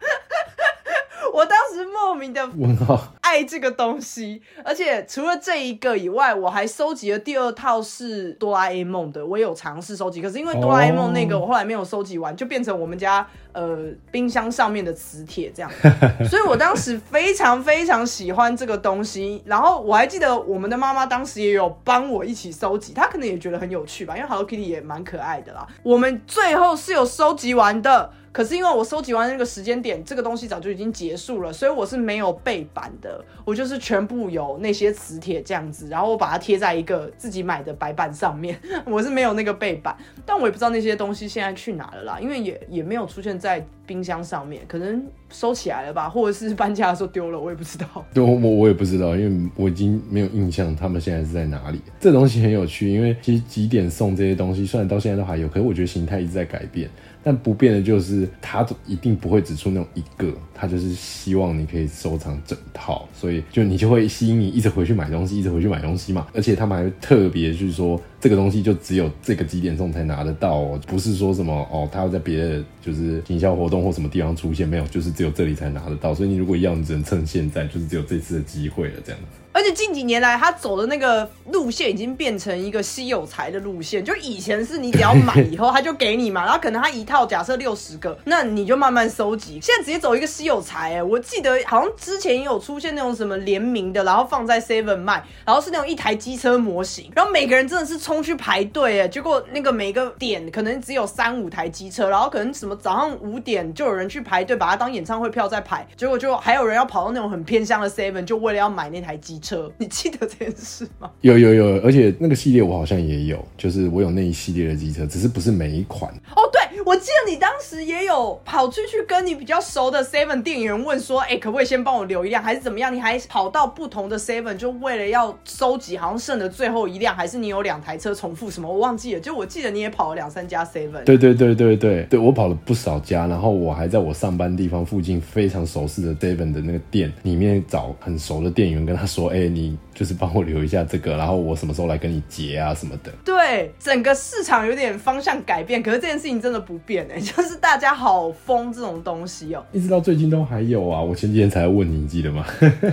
[1.33, 3.15] 我当时莫名的问号。
[3.21, 15.71] 爱这个东西，而且除了这一个以外，我还收集了第二套是哆啦 A 梦的，我有尝试收集，可是因为哆啦 A 梦那个我后来没有收集完，就变成我们家呃冰箱上面的磁铁这样，
[16.29, 28.13] 所以我当时非常非常喜欢这个东西，然后我还记得我们的妈妈当时也有帮我一起收集，她可能也觉得很有趣吧，因为 Hello Kitty 也蛮可爱的啦，我们最后是有收集完的。
[28.35, 47.87] 可是因为我收集完那个时间点，这个东西早就已经结束了，所以我是没有背板的，我就是全部有那些磁铁这样子，然后我把它贴在一个自己买的白板上面， 我是没有那个背板，但我也不知道那些东西现在去哪了啦，因为也也没有出现在冰箱上面，可能收起来了吧，或者是搬家的时候丢了，我也不知道。
[48.13, 51.81] 对，我我也不知道，因为我已经没有印象他们现在是在哪里。
[52.01, 56.91] 这东西很有趣，因为其实几点送这些东西，虽然到现在都还有，可是我觉得形态一直在改变。
[57.25, 66.27] 但不变的就是，它一定不会只出那种一个，它就是希望你可以收藏整套，所以就你就会吸引你一直回去买东西，一直回去买东西嘛。
[66.35, 76.15] 而且他们还特别去说，这个东西就只有这个几点钟才拿得到，哦，不是说什么哦，它要在别的就是营销活动或什么地方出现，没有，就是只有这里才拿得到。
[76.15, 79.44] 所以你如果要，你只能趁现在，就是只有这次的机会了，这样子。
[79.55, 84.05] 而且近几年来，他走的那个路线已经变成一个稀有财的路线。
[84.05, 89.61] 就以前是你只要买以后，他就给你嘛，然后可能他一套假设六十个，那你就慢慢收集。
[89.63, 109.41] 现在直接走一个稀有财，我记得好像之前也有出现那种什么联名的，然后放在 Seven 卖，然后是那种一台机车模型，然后每个人真的是冲去排队，哎，结果那个每个点可能只有三五台机车，然后可能什么早上五点就有人去排队，把它当演唱会票在排，结果就还有人要跑到那种很偏乡的 Seven，就为了要买那台机。
[109.45, 111.11] 车， 你记得这件事吗？
[111.21, 116.11] 有有有，而且那个系列我好像也有，就是我有那一系列的机车，只是不是每一款。
[116.35, 116.54] 哦，对，
[116.85, 122.95] 我记得你当时也有跑出去跟你比较熟的 Seven 店员问说，哎，可不可以先帮我留一辆，还是怎么样？
[122.95, 128.69] 你还跑到不同的 Seven，就为了要收集，好像剩的最后一辆，还是你有两台车重复什么？
[128.69, 129.21] 我忘记了。
[129.21, 131.05] 就我记得你也跑了两三家 Seven。
[131.05, 139.25] 对对对对对对，我跑了不少家，然后我还在我上班地方附近非常熟悉的 Seven 的那个店里面找很熟的店员，跟他说。
[139.35, 143.11] 哎，你就是帮我留一下这个，然后我什么时候来跟你结啊什么的。
[143.25, 151.01] 对，整个市场有点方向改变，可是这件事情真的不不变哎， 就是大家好疯这种东西哦、一直到最近都还有啊。
[151.01, 152.45] 我前几天才问你，你记得吗？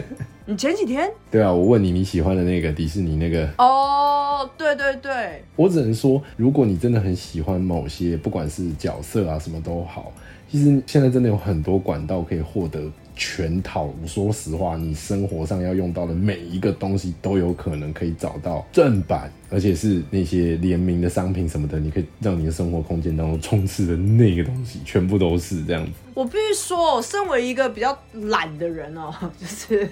[0.45, 10.13] 你前几天对啊，我问你你喜欢的那个迪士尼那个，哦，对对对，我只能说，如果你真的很喜欢某些，不管是角色啊什么都好，
[10.47, 12.79] 其实现在真的有很多管道可以获得
[13.15, 13.93] 全套。
[14.01, 25.91] 我说实话，你生活上要用到的每一个东西都有可能可以找到正版，而且是那些联名的商品什么的，你可以让你的生活空间当中充斥的那个东西，全部都是这样子。
[26.13, 29.87] 我必须说，我身为一个比较懒的人哦、 就是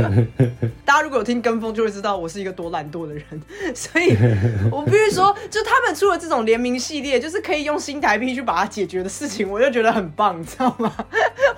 [0.84, 3.24] 大家如果有听跟风，就会知道我是一个多懒惰的人，
[3.74, 4.16] 所以
[4.70, 10.92] 我必须说，就他们出了这种联名系列，就是可以用新台币去把它解决的事情，我就觉得很棒，你知道吗？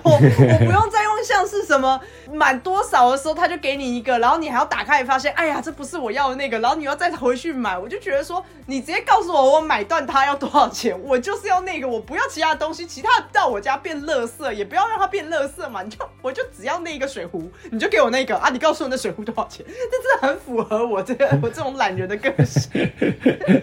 [0.03, 1.99] 我我不用再用像是什么
[2.31, 22.89] 满多少的时候他就给你一个，然后你还要打开发现，哎呀，这不是我要的那个，然后你要再回去买，我就觉得说，你直接告诉我我买断它要多少钱，我就是要那个，我不要其他的东西，其他到我家变乐色，也不要让它变乐色嘛，你就我就只要那一个水壶，你就给我那个啊，你告诉我那水壶多少钱，这真的很符合我这个我这种懒人的个性。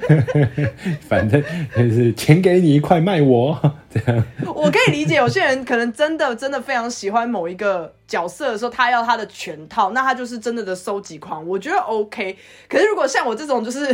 [1.08, 1.42] 反正
[1.76, 3.74] 就是钱给你一块卖我。
[4.54, 12.36] 我可以理解有些人可能真的真的非常喜欢某一个角色的时候，他要他的全套，那他就是真的的收集狂，我觉得 OK。
[12.68, 13.92] 可是如果像我这种就是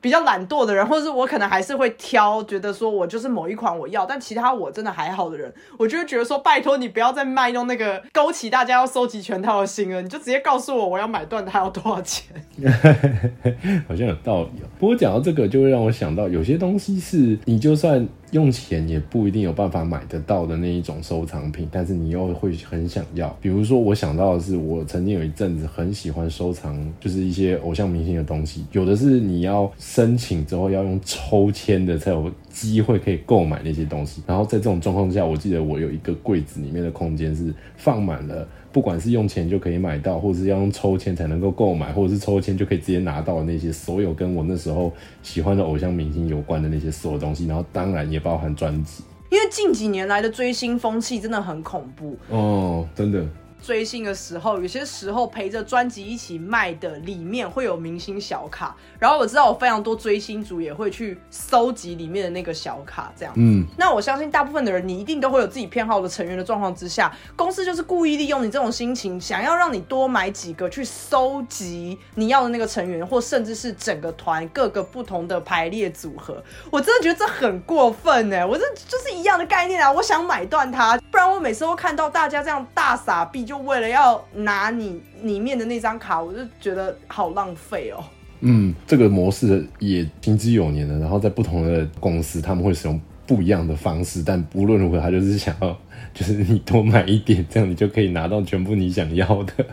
[0.00, 12.34] 比较懒惰的人，或者是我可能还是会挑，觉得说我就是某一款我要，但其他我真的还好的人，我就会觉得说，拜托你不要再卖弄那个勾起大家要收集全套的心了，你就直接告诉我我要买断它要多少钱。
[13.88, 14.66] 好像有道理哦。
[14.78, 23.28] 不过讲到这个，就会让我想到，有些东西是你就算用钱也不一定有办法买得到的那一种收藏品，但是你又会很想要。
[23.40, 34.20] 比如说，我想到的是，我曾经有一阵子很喜欢收藏，就是一些偶像明星的东西，有的是你要申请之后要用抽签的才有机会可以购买那些东西。
[34.26, 38.46] 然后在这种状况下，我记得我有一个柜子里面的空间是放满了。
[38.74, 49.04] 不管是用钱就可以买到，或者是要用抽签才能够购买，或者是抽签就可以直接拿到的那些所有跟我那时候喜欢的偶像明星有关的那些所有东西，然后当然也包含专辑。
[49.30, 53.24] 因为近几年来的追星风气真的很恐怖，哦，真的。
[53.64, 63.32] 追星的时候，有些时候陪着专辑一起卖的里面会有明星小卡，然后我知道我非常多追星族也会去搜集里面的那个小卡，这样。
[63.36, 76.42] 嗯，那我相信大部分的人，你一定都会有自己偏好的成员的状况之下，公司就是故意利用你这种心情，想要让你多买几个去搜集你要的那个成员，或甚至是整个团各个不同的排列组合。
[76.70, 78.44] 我真的觉得这很过分哎！
[78.44, 79.90] 我这就是一样的概念啊！
[79.90, 88.04] 我想买断它，不然我每次都看到大家这样大傻逼，就为了要拿你里面的那张卡，我就觉得好浪费哦。
[88.40, 90.98] 嗯，这个模式也行之有年了。
[90.98, 95.78] 然后在不同的公司，他们会使用不一样的方式，但无论如何，他就是想要，
[96.12, 99.66] 就是你多买一点，这样你就可以拿到全部你想要的。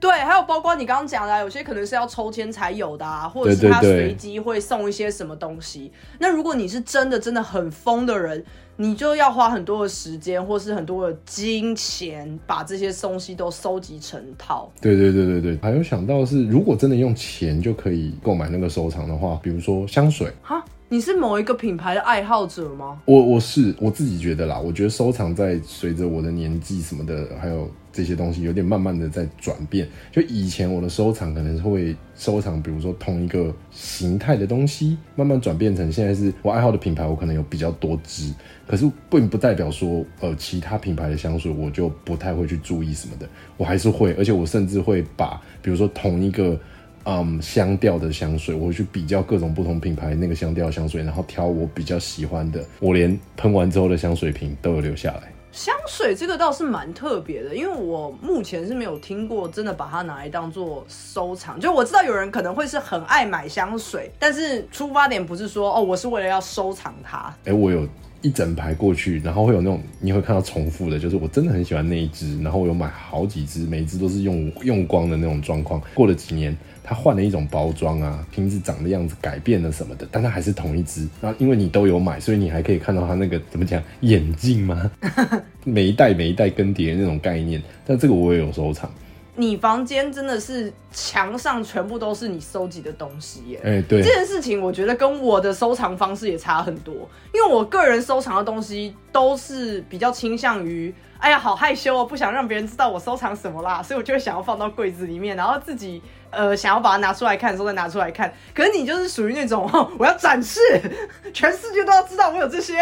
[0.00, 5.92] 对，还有包括你刚刚讲的、啊，有些可能是要抽签才有的啊，或者是他随机会送一些什么东西。
[6.18, 8.42] 那如果你是真的真的很疯的人，
[8.76, 14.72] 你就要花很多的时间，或是很多的金钱，把这些东西都收集成套。
[14.80, 23.00] 对对对对对，还有想到是，如果真的用钱就可以购买那个收藏的话，比如说香水，哈，你是某一个品牌的爱好者吗？
[23.04, 29.88] 我我是我自己觉得啦，我觉得收藏在随着我的年纪什么的，还有这些东西，有点慢慢的在转变。
[30.10, 38.34] 就以前我的收藏可能会收藏，比如说同一个形态的东西，慢慢转变成现在是我爱好的品牌，我可能有比较多支。
[38.66, 46.58] 可是并不代表说，呃，其他品牌的香水我就不太会去注意什么的，我还是会，而且我甚至会把，比如说同一个。
[47.04, 52.64] 嗯，香调的香水，我会去比较各种不同品牌那个香调的香水，然后挑我比较喜欢的。
[52.78, 55.32] 我连喷完之后的香水瓶都有留下来。
[55.52, 61.58] 香水这个倒是蛮特别的，因为我目前是没有听过真的把它拿来当做收藏。
[61.58, 67.34] 就我知道有人可能会是很爱买香水，但是出发点不是说哦，我是为了要收藏它。
[67.46, 67.84] 哎、我有
[68.22, 75.82] 一整排过去，然后会有那种你会看到重复的，就是我真的很喜欢那一支，然后我有买好几支，每一支都是用用光的那种状况。
[75.94, 81.08] 过了几年，它换了一种包装啊，瓶子长的样子改变了什么的，但它还是同一只。
[81.20, 84.90] 然后因为你都有买，所以你还可以看到它那个怎么讲眼镜吗？
[85.64, 87.62] 每一代每一代更迭的那种概念。
[87.86, 88.90] 但这个我也有收藏。
[89.36, 93.60] 你房间真的是墙上全部都是你收集的东西耶。
[93.64, 96.94] 哎、对这，件事情，我觉得跟我的收藏方式也差很多，
[97.32, 108.32] 因为我个人收藏的东西都是比较倾向于，哎呀，好害羞哦，不想让别人知道我收藏什么啦，所以我就会想要放到柜子里面，然后自己呃想要把它拿出来看的时候再拿出来看。
[108.54, 109.68] 可是你就是属于那种
[109.98, 110.60] 我要展示，
[111.34, 112.74] 全世界都要知道我有这些。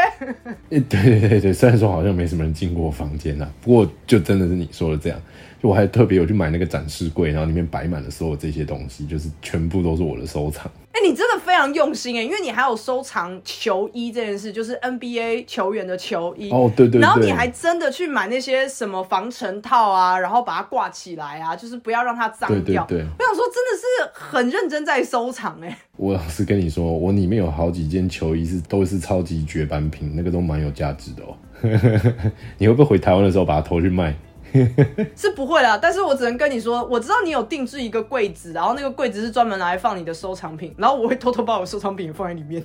[0.69, 5.21] 对对对对，虽然说好像没什么人进过房间啊，不过就真的是你说的这样。
[5.61, 10.71] 就我还特别有去买那个展示柜，然后里面摆满了所有这些东西，就是全部都是我的收藏。
[10.93, 17.01] 哎，你真的非常用心哎，因为你还有收藏球衣这件事，就是 NBA 球员的球衣哦，对对。
[17.01, 22.85] 然后你还真的去买那些什么防尘套啊，然后把它挂起来啊，就是不要让它脏掉。
[22.87, 23.07] 对对。
[23.19, 25.79] 我想说，真的是很认真在收藏哎。
[25.97, 31.37] 我是跟你说，我里面有好几件球衣是都是超级绝版品，那个都蛮有价值的哦。
[32.59, 34.17] 你会不会回台湾的时候把它偷去卖？
[35.17, 42.65] 是不会啦，但是我只能跟你说，我知道你有定制一个柜子，然后那个柜子是专门拿来放你的收藏品，然后我会偷偷把我收藏品放在里面。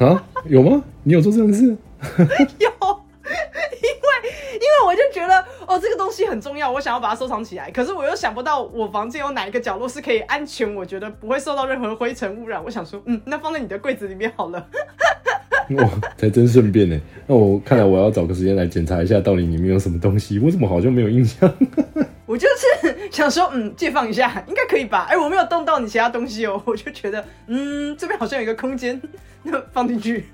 [0.00, 0.82] 啊，有吗？
[1.04, 1.64] 你有做这件事？
[1.66, 4.10] 有，因为
[4.54, 7.70] 因为我就觉得哦，这个东西很重要，我想要把它收藏起来。
[7.70, 12.62] 可是我又想不到我房间有哪一个角落是可以安全，我觉得不会受到任何灰尘污染。
[12.62, 14.66] 我想说，嗯，那放在你的柜子里面好了。
[15.70, 17.00] 哇， 才真顺便呢。
[17.26, 20.38] 那我看来我要找个时间来检查一下，到底里面有什么东西。
[20.38, 21.52] 我怎么好像没有印象？
[22.26, 22.46] 我就
[22.82, 25.06] 是想说，嗯，借放一下，应该可以吧？
[25.08, 29.00] 哎，我没有动到你其他东西哦，我就觉得，嗯，这边好像有一个空间，
[29.42, 30.24] 那放进去。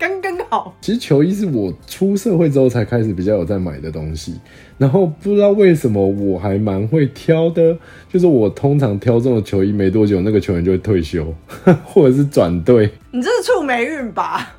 [0.00, 0.76] 刚刚好。
[0.80, 4.34] 其实球衣是我出社会之后才开始比较有在买的东西，
[4.78, 7.76] 然后不知道为什么我还蛮会挑的，
[8.12, 11.32] 就是我通常挑中的球衣没多久，那个球员就会退休，
[11.84, 12.90] 或者是转队。
[13.12, 14.56] 你这是触霉运吧？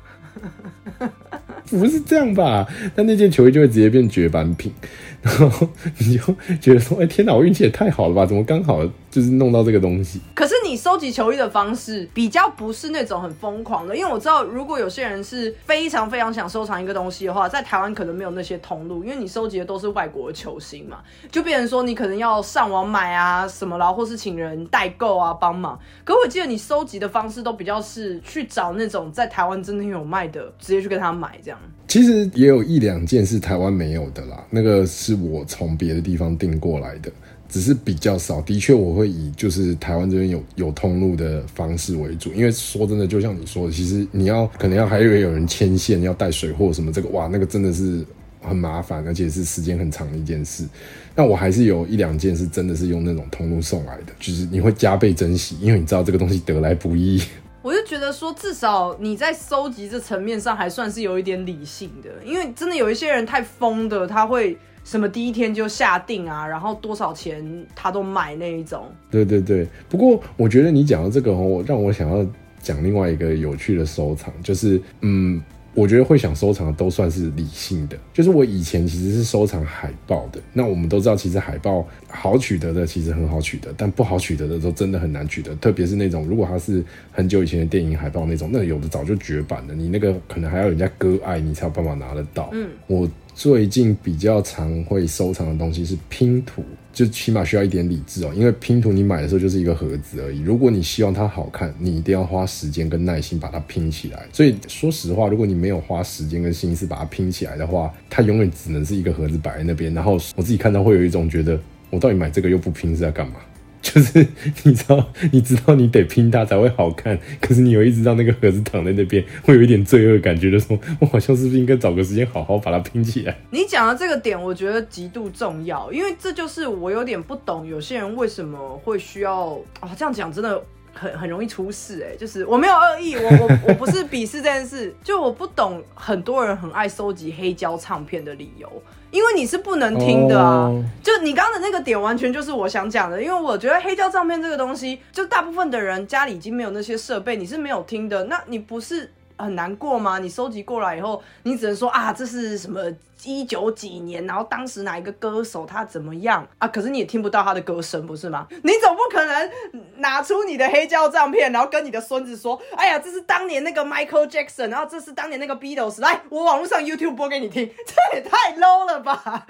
[1.70, 2.66] 不是这样吧？
[2.96, 4.72] 那那件球衣就会直接变绝版品。
[5.20, 5.68] 然后
[5.98, 8.24] 你就觉得说：“哎，天哪，我运气也太好了吧？
[8.24, 20.98] 怎么刚好就是弄到这个东西？”可是你收集球衣的方式比较不是那种很疯狂的，因为我知道，如果有些人是非常非常想收藏一个东西的话，在台湾可能没有那些通路，因为你收集的都是外国的球星嘛，
[21.30, 25.78] 就变成说你可能要上网买啊什么啦，或是请人代购啊帮忙。
[26.04, 31.58] 可我记得你收集的方式都比较是去找那种在台湾真的有卖的，直接去跟他买这样。
[31.88, 37.10] 其实也有一两件是台湾没有的啦，那个是我从别的地方订过来的，
[37.48, 38.40] 只是比较少。
[38.42, 48.04] 的确，我会以就是台湾这边有有通路的方式为主，因为说真的，就像你说的，其实你要可能要还以为有人牵线，要带水货什么，这个哇，那个真的是
[48.40, 50.64] 很麻烦，而且是时间很长的一件事。
[51.16, 57.20] 那我还是有一两件是真的是用那种通路送来的，就是你会加倍珍惜，因为你知道这个东西得来不易。
[57.60, 64.56] 我就觉得说，至少你在收集这层面上还算是有一点理性的，因为真的有一些人太疯的，他会
[64.88, 67.44] 什么第一天就下定啊，然后多少钱
[67.76, 68.86] 他都买那一种。
[69.10, 72.26] 对对对，不过我觉得你讲的这个哦，让我想要
[72.62, 75.42] 讲另外一个有趣的收藏，就是嗯。
[75.74, 80.40] 我觉得会想收藏的都算是理性的，就是我以前其实是收藏海报的。
[80.52, 85.54] 那我们都知道，其实海报好取得的其实很好取得，但不好取得的都真的很难取得。
[85.56, 86.82] 特别是那种如果它是
[87.12, 92.48] 很久以前的电影海报那种，那有的早就绝版了，你那个可能还要人家割爱，你才有办法拿得到。
[92.52, 93.08] 嗯，我。
[93.38, 96.60] 最近比较常会收藏的东西是拼图，
[96.92, 100.40] 就起码需要一点理智哦，因为拼图你买的时候就是一个盒子而已。
[100.40, 104.26] 如果你希望它好看，你一定要花时间跟耐心把它拼起来。
[104.32, 109.94] 所以说实话，如果你没有花时间跟心思把它拼起来的话，它永远只能是一个盒子摆在那边。
[109.94, 111.56] 然后我自己看到会有一种觉得，
[111.90, 113.34] 我到底买这个又不拼是在干嘛？
[113.80, 114.26] 就是
[114.64, 123.36] 你知道，你知道你得拼它才会好看，可是你又一直让那个盒子躺在那边，会有一点罪恶感，觉得说我好像是不是应该找个时间好好把它拼起来？
[123.50, 129.90] 你讲的这个点，我觉得极度重要，因为这就是我有点不懂，有些人为什么会需要啊？
[129.96, 130.62] 这样讲真的
[130.92, 132.16] 很很容易出事哎！
[132.16, 138.82] 就是我没有恶意，我我我不是鄙视这件事，就我不懂很多人很爱收集黑胶唱片的理由。
[139.10, 140.70] 因为你是不能听的啊，
[141.02, 143.22] 就你刚刚的那个点，完全就是我想讲的。
[143.22, 148.24] 因为我觉得黑胶唱片这个东西，就大部分的人家里已经没有那些设备，你是没有听的。
[148.24, 150.18] 那你不是很难过吗？
[150.18, 152.80] 你收集过来以后，你只能说啊，这是什么？
[153.24, 156.68] 一九几年，然后当时哪一个歌手他怎么样啊？
[156.68, 158.46] 可是你也听不到他的歌声，不是吗？
[158.50, 159.50] 你总不可能
[159.96, 169.46] 拿出你的黑胶唱片，然后跟你的孙子说：“哎呀，这是当年那个 Michael Jackson，然后这是当年那个 Beatles。”来，我网络上 YouTube 播给你听，这也太 low 了吧！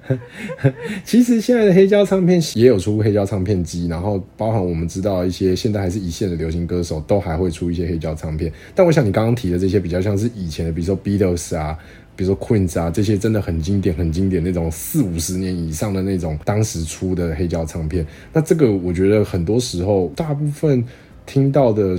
[1.04, 8.52] 其实现在的黑胶唱片也有出黑胶唱片机，然后包含我们知道一些现在还是一线的流行歌手都还会出一些黑胶唱片。
[8.74, 11.78] 但我想你刚刚提的这些比较像是以前的，比如说 Beatles 啊。
[12.20, 18.06] 比如说 Queen 啊，这些真的很经典、很经典那种四五十年以上的那种当时出的黑胶唱片。
[18.30, 20.84] 那这个我觉得很多时候，大部分
[21.24, 21.96] 听到的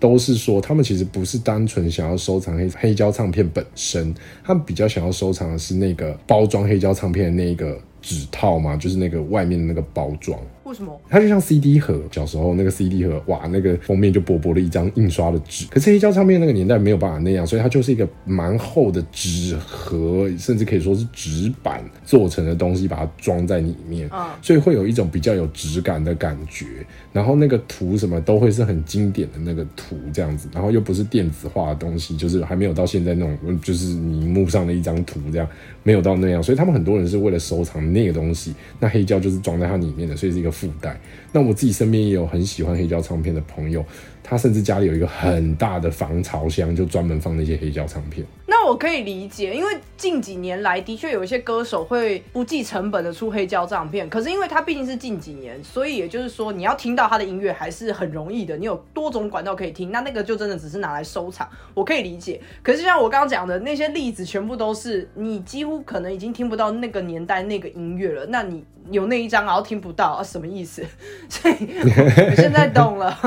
[0.00, 4.12] 都是说，他们其实不是单纯想要收藏黑黑胶唱片本身，
[4.42, 10.38] 他们比较想要收藏的是那个包装黑胶唱片的那个纸套嘛，就是那个外面的那个包装。
[10.62, 11.00] 我为什么？
[11.08, 15.66] 它就像 CD 盒，小时候那个 CD 盒，哇，那个封面就薄薄的一张印刷的纸。
[15.68, 26.66] 可是黑胶唱片那个年代没有办法那样，所以它就是一个蛮厚的纸盒，甚至可以说是纸板做成的东西，把它装在里面，嗯所以会有一种比较有质感的感觉。
[27.12, 35.48] 然后那个图什么都会是很经典的那个图这样子，然后又不是电子化的东西，就是还没有到现在那种，嗯就是你荧幕上的一张图这样，
[35.82, 40.98] 没有到那样，所以他们很多人是为了收藏那个东西，那黑胶就是装在它里面的，所以是一个附带。
[41.32, 43.84] 那我自己身边也有很喜欢黑胶唱片的朋友，
[44.22, 48.26] 他甚至家里有一个很大的防潮箱，就专门放那些黑胶唱片。
[48.70, 62.40] 那我可以理解，因为近几年来的确有一些歌手会不计成本的出黑胶唱片，可是因为他毕竟是近几年，所以也就是说你要听到他的音乐还是很容易的，你有多种管道可以听，那那个就真的只是拿来收藏，我可以理解。
[62.62, 68.62] 可是像我刚刚讲的那些例子，全部都是你几乎可能已经听不到那个年代那个音乐了，那你
[68.92, 70.84] 有那一张然后听不到啊，什么意思？
[71.28, 73.18] 所以我我现在懂了。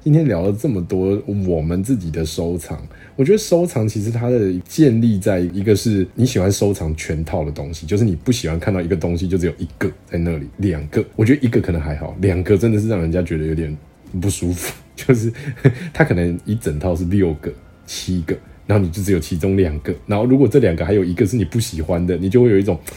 [0.00, 2.80] 今天聊了这么多我们自己的收藏，
[3.16, 13.76] 我觉得收藏其实它的建立在一个是你喜欢收藏全套的东西，就是你不喜欢看到一个东西就只有一个在那里，两个，我觉得一个可能还好，两个真的是让人家觉得有点
[14.20, 15.32] 不舒服， 就是
[15.92, 17.52] 它可能一整套是六个、
[17.86, 18.36] 七个，
[18.66, 22.78] 然后你就只有其中两个，然后如果这两个还有一个是你不喜欢的，你就会有一种。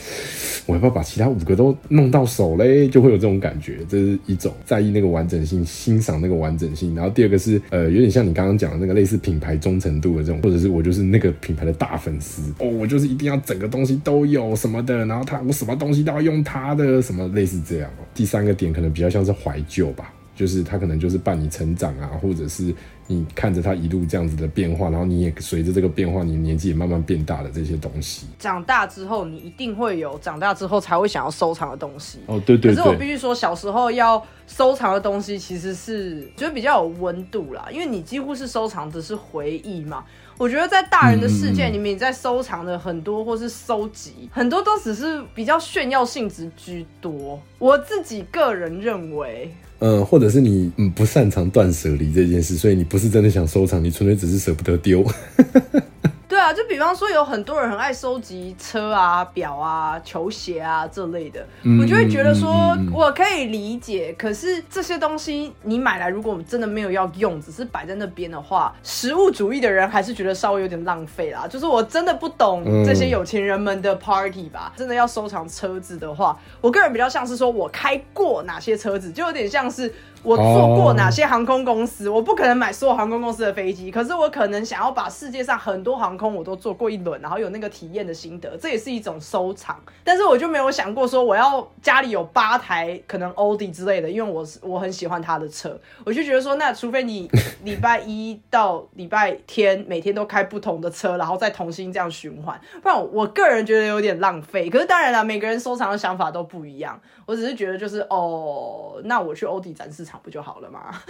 [0.67, 2.87] 我要不要把其他五个都弄到手嘞？
[2.87, 6.95] 就会有这种感觉，这是一种在意那个完整性，欣赏那个完整性。
[6.95, 17.91] 然后第二个是，呃，有点像你刚刚讲的那个类似品牌忠诚度的这种，或者是我就是那个品牌的大粉丝哦，我就是一定要整个东西都有什么的，然后他我什么东西都要用他的，什么类似这样。
[18.15, 20.11] 第三个点可能比较像是怀旧吧。
[20.35, 22.75] 就是他可能就是伴你成长啊，或者是
[23.07, 28.27] 你看着他一路这样子的变化，然后你也随着这个变化，你年纪也慢慢变大的这些东西。
[28.37, 32.19] 长大之后，你一定会有长大之后才会想要收藏的东西。
[32.25, 32.75] 哦，对对对。
[32.75, 40.03] 可是我必须说，小时候要收藏的东西其实是觉得比较有温度啦，因为你几乎是收藏的是回忆嘛。
[40.37, 47.39] 我觉得在大人的世界里面，你在收藏的很多或是收集很多都只是比较炫耀性质居多。
[47.57, 49.55] 我自己个人认为。
[49.85, 55.05] 嗯，或者是你嗯不擅长断舍离这件事，所以你不是真的想收藏，你纯粹只是舍不得丢。
[56.27, 61.45] 对啊，就比方说有很多人很爱收集车啊、表啊、球鞋啊这类的，
[61.79, 64.13] 我就会觉得说我可以理解。
[64.17, 71.47] 可是这些东西你买来，如果我们真的没有要用，只是摆在那边的话，实物主义的人还是觉得稍微有点浪费啦。
[71.47, 74.73] 就是我真的不懂这些有钱人们的 party 吧。
[74.75, 79.93] 真的要收藏车子的话，我个人比较像是说我开过哪些车子，就有点像是。
[80.23, 82.09] 我坐过哪些航空公司？
[82.09, 89.81] 我不可能买所有航空公司的飞机，可是我可能想要把世界上很多航空我都坐过一轮，然后有那个体验的心得，这也是一种收藏。
[90.03, 97.29] 但是我就没有想过说我要家里有八台可能奥迪之类的，因为我是我很喜欢他的车，我就觉得说，那除非你
[97.63, 104.69] 礼拜一到礼拜天每天都开不同的车，然后再重新这样循环，不然我个人觉得有点浪费。
[104.69, 106.99] 可是当然了，每个人收藏的想法都不一样。
[107.25, 111.01] 我只是觉得就是哦，那我去欧迪展示场不就好了吗？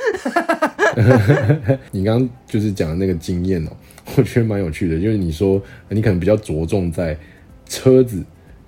[1.92, 3.72] 你刚刚就是讲的那个经验哦，
[4.16, 7.18] 我觉得蛮有趣的，因为你说你可能比较着重在
[7.66, 8.24] 车子。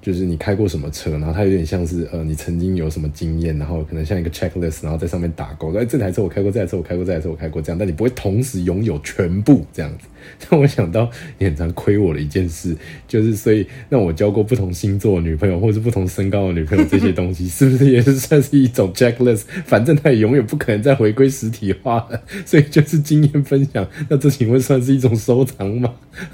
[0.08, 5.76] 就是你开过什么车，然后它有点像是呃，你曾经有什么经验，然后可能像一个 checklist，然后在上面打勾。
[5.76, 10.08] 哎，这台车我开过，这台车我开过，这台车我开过，这样，但你不会同时拥有全部这样子。
[10.50, 12.76] 让我想到你很常亏我的一件事，
[13.08, 19.44] 就是所以让我交过不同星座的女朋友，或是不同身高的女朋友，这些东西是不是也是算是一种 checklist？
[19.66, 23.86] 反正它也永远不可能再回归实体化了， 所以就是经验分享。
[24.10, 25.94] 那这请问算是一种收藏吗？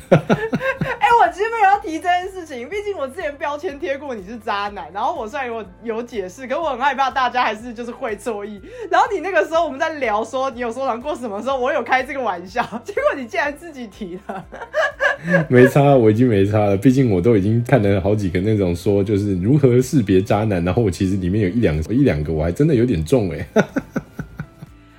[1.34, 8.62] 其实没有要提这件事情，毕竟我之前标签贴过你是渣男，然后我虽然有有解释，可我很害怕大家还是就是会错意。
[8.92, 14.46] 然后你那个时候我们在聊说你有收藏过什么时候，我有开这个玩笑， 结果你竟然自己提了。
[15.50, 23.38] 没差，我已经没差了，毕竟我都已经看了好几个那种说就是如何识别渣男，然后我其实里面有一两个一两个我还真的有点重哎，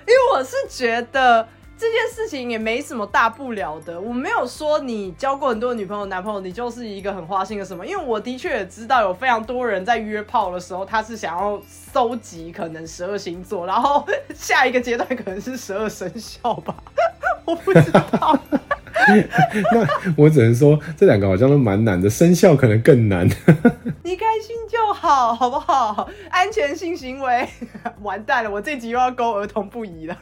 [0.06, 1.46] 因为我是觉得。
[1.76, 7.84] 这件事情也没什么大不了的，我没有说你交过很多女朋友、男朋友，你就是一个很花心的什么。
[7.84, 16.74] 因为我的确也知道有非常多人在约炮的时候，他是想要搜集可能十二星座，然后下一个阶段可能是十二生肖吧，
[17.44, 18.38] 我不知道。
[19.72, 23.28] 那我只能说这两个好像都蛮难的，生肖可能更难。
[24.04, 26.08] 你开心就好，好不好？
[26.30, 27.46] 安全性行为，
[28.00, 30.16] 完蛋了，我这集又要勾儿童不宜了。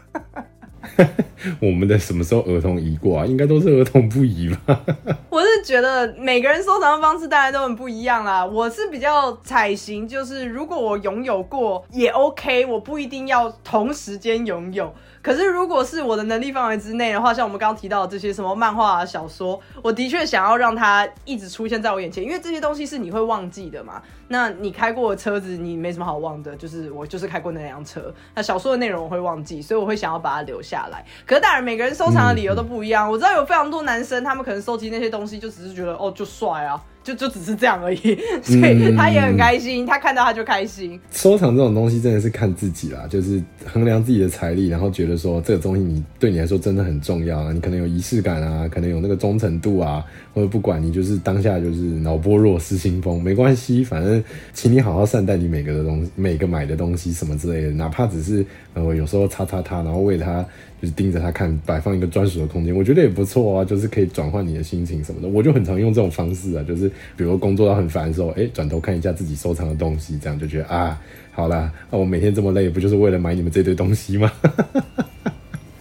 [1.61, 3.27] 我们的什么时候儿童移过啊？
[3.27, 4.81] 应该都是儿童不移吧？
[5.31, 8.45] 我是觉得每个人收藏的方式大家都很不一样啦。
[8.45, 14.93] 我是比较采行，就是如果我拥有过也 OK，我不一定要同时间拥有。
[15.23, 24.03] 可是如果是我的能力范围之内的话，像我们刚刚提到的这些什么漫画啊、小说，我的确想要让它一直出现在我眼前，因为这些东西是你会忘记的嘛。
[24.27, 28.13] 那你开过的车子，你没什么好忘的，就是我就是开过那辆车。
[28.35, 31.05] 那小说的内容我会忘记，所以我会想要把它留下来。
[31.25, 33.09] 可是当然，每个人收藏的理由都不一样。
[33.09, 36.83] 我知道有非常多男生，他们可能收集那些东西，就只是觉得哦，就帅啊。
[37.03, 37.99] 就就只是这样而已，
[38.43, 40.99] 所以他也很开心，他看到他就开心。
[41.11, 54.23] 收藏这种东西真的是看自己啦，就是衡量自己的财力，然后觉得说这个东西你对你来说真的很重要啊，你可能有仪式感啊，可能有那个忠诚度啊，或者不管你就是当下就是脑波弱失心疯，没关系，反正
[54.53, 58.45] 请你好好善待你每个的东西，每个买的东西什么之类的，哪怕只是
[58.75, 60.45] 呃有时候擦擦它，然后为它。
[60.81, 63.65] 就是盯着他看，摆放一个专属的空间，我觉得也不错啊。
[63.65, 66.65] 就是可以转换你的心情什么的，我就很常用这种方式啊。
[66.67, 71.01] 就是比如工作到很烦的时候，哎，转头看一下自己收藏的东西，这样就觉得啊，
[71.33, 74.31] 好啦，那我每天这么累，不就是为了买你们这堆东西吗？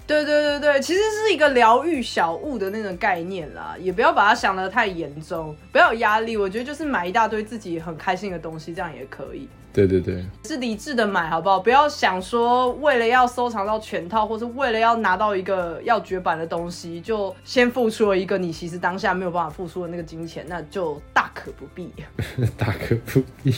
[0.08, 6.36] 对对对对，其实是一个疗愈小物的那种概念啦，也不要把它想得太严重，不要有压力。
[6.36, 9.48] 我觉得就是买一大堆自己很开心的东西，这样也可以。
[9.74, 11.60] 对对对，是理智的买，好不好？
[11.60, 21.92] 不要想说为了要收藏到全套，或是为了要拿到一个要绝版的东西，就先付出了一个你其实当下没有办法付出的那个金钱，那就大可不必。
[22.58, 23.56] 大可不必。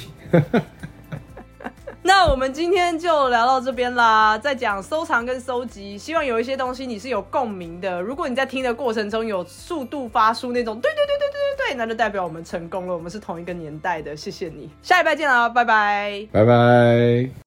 [2.05, 8.01] 那我们今天就聊到这边啦，在讲收藏跟收集，希望有一些东西你是有共鸣的。
[8.01, 14.15] 如果你在听的过程中有速度发出那种对对对对对对对，那就代表我们成功了，我们是同一个年代的。
[14.15, 17.42] 谢谢你，下一拜见啦，拜拜，拜拜。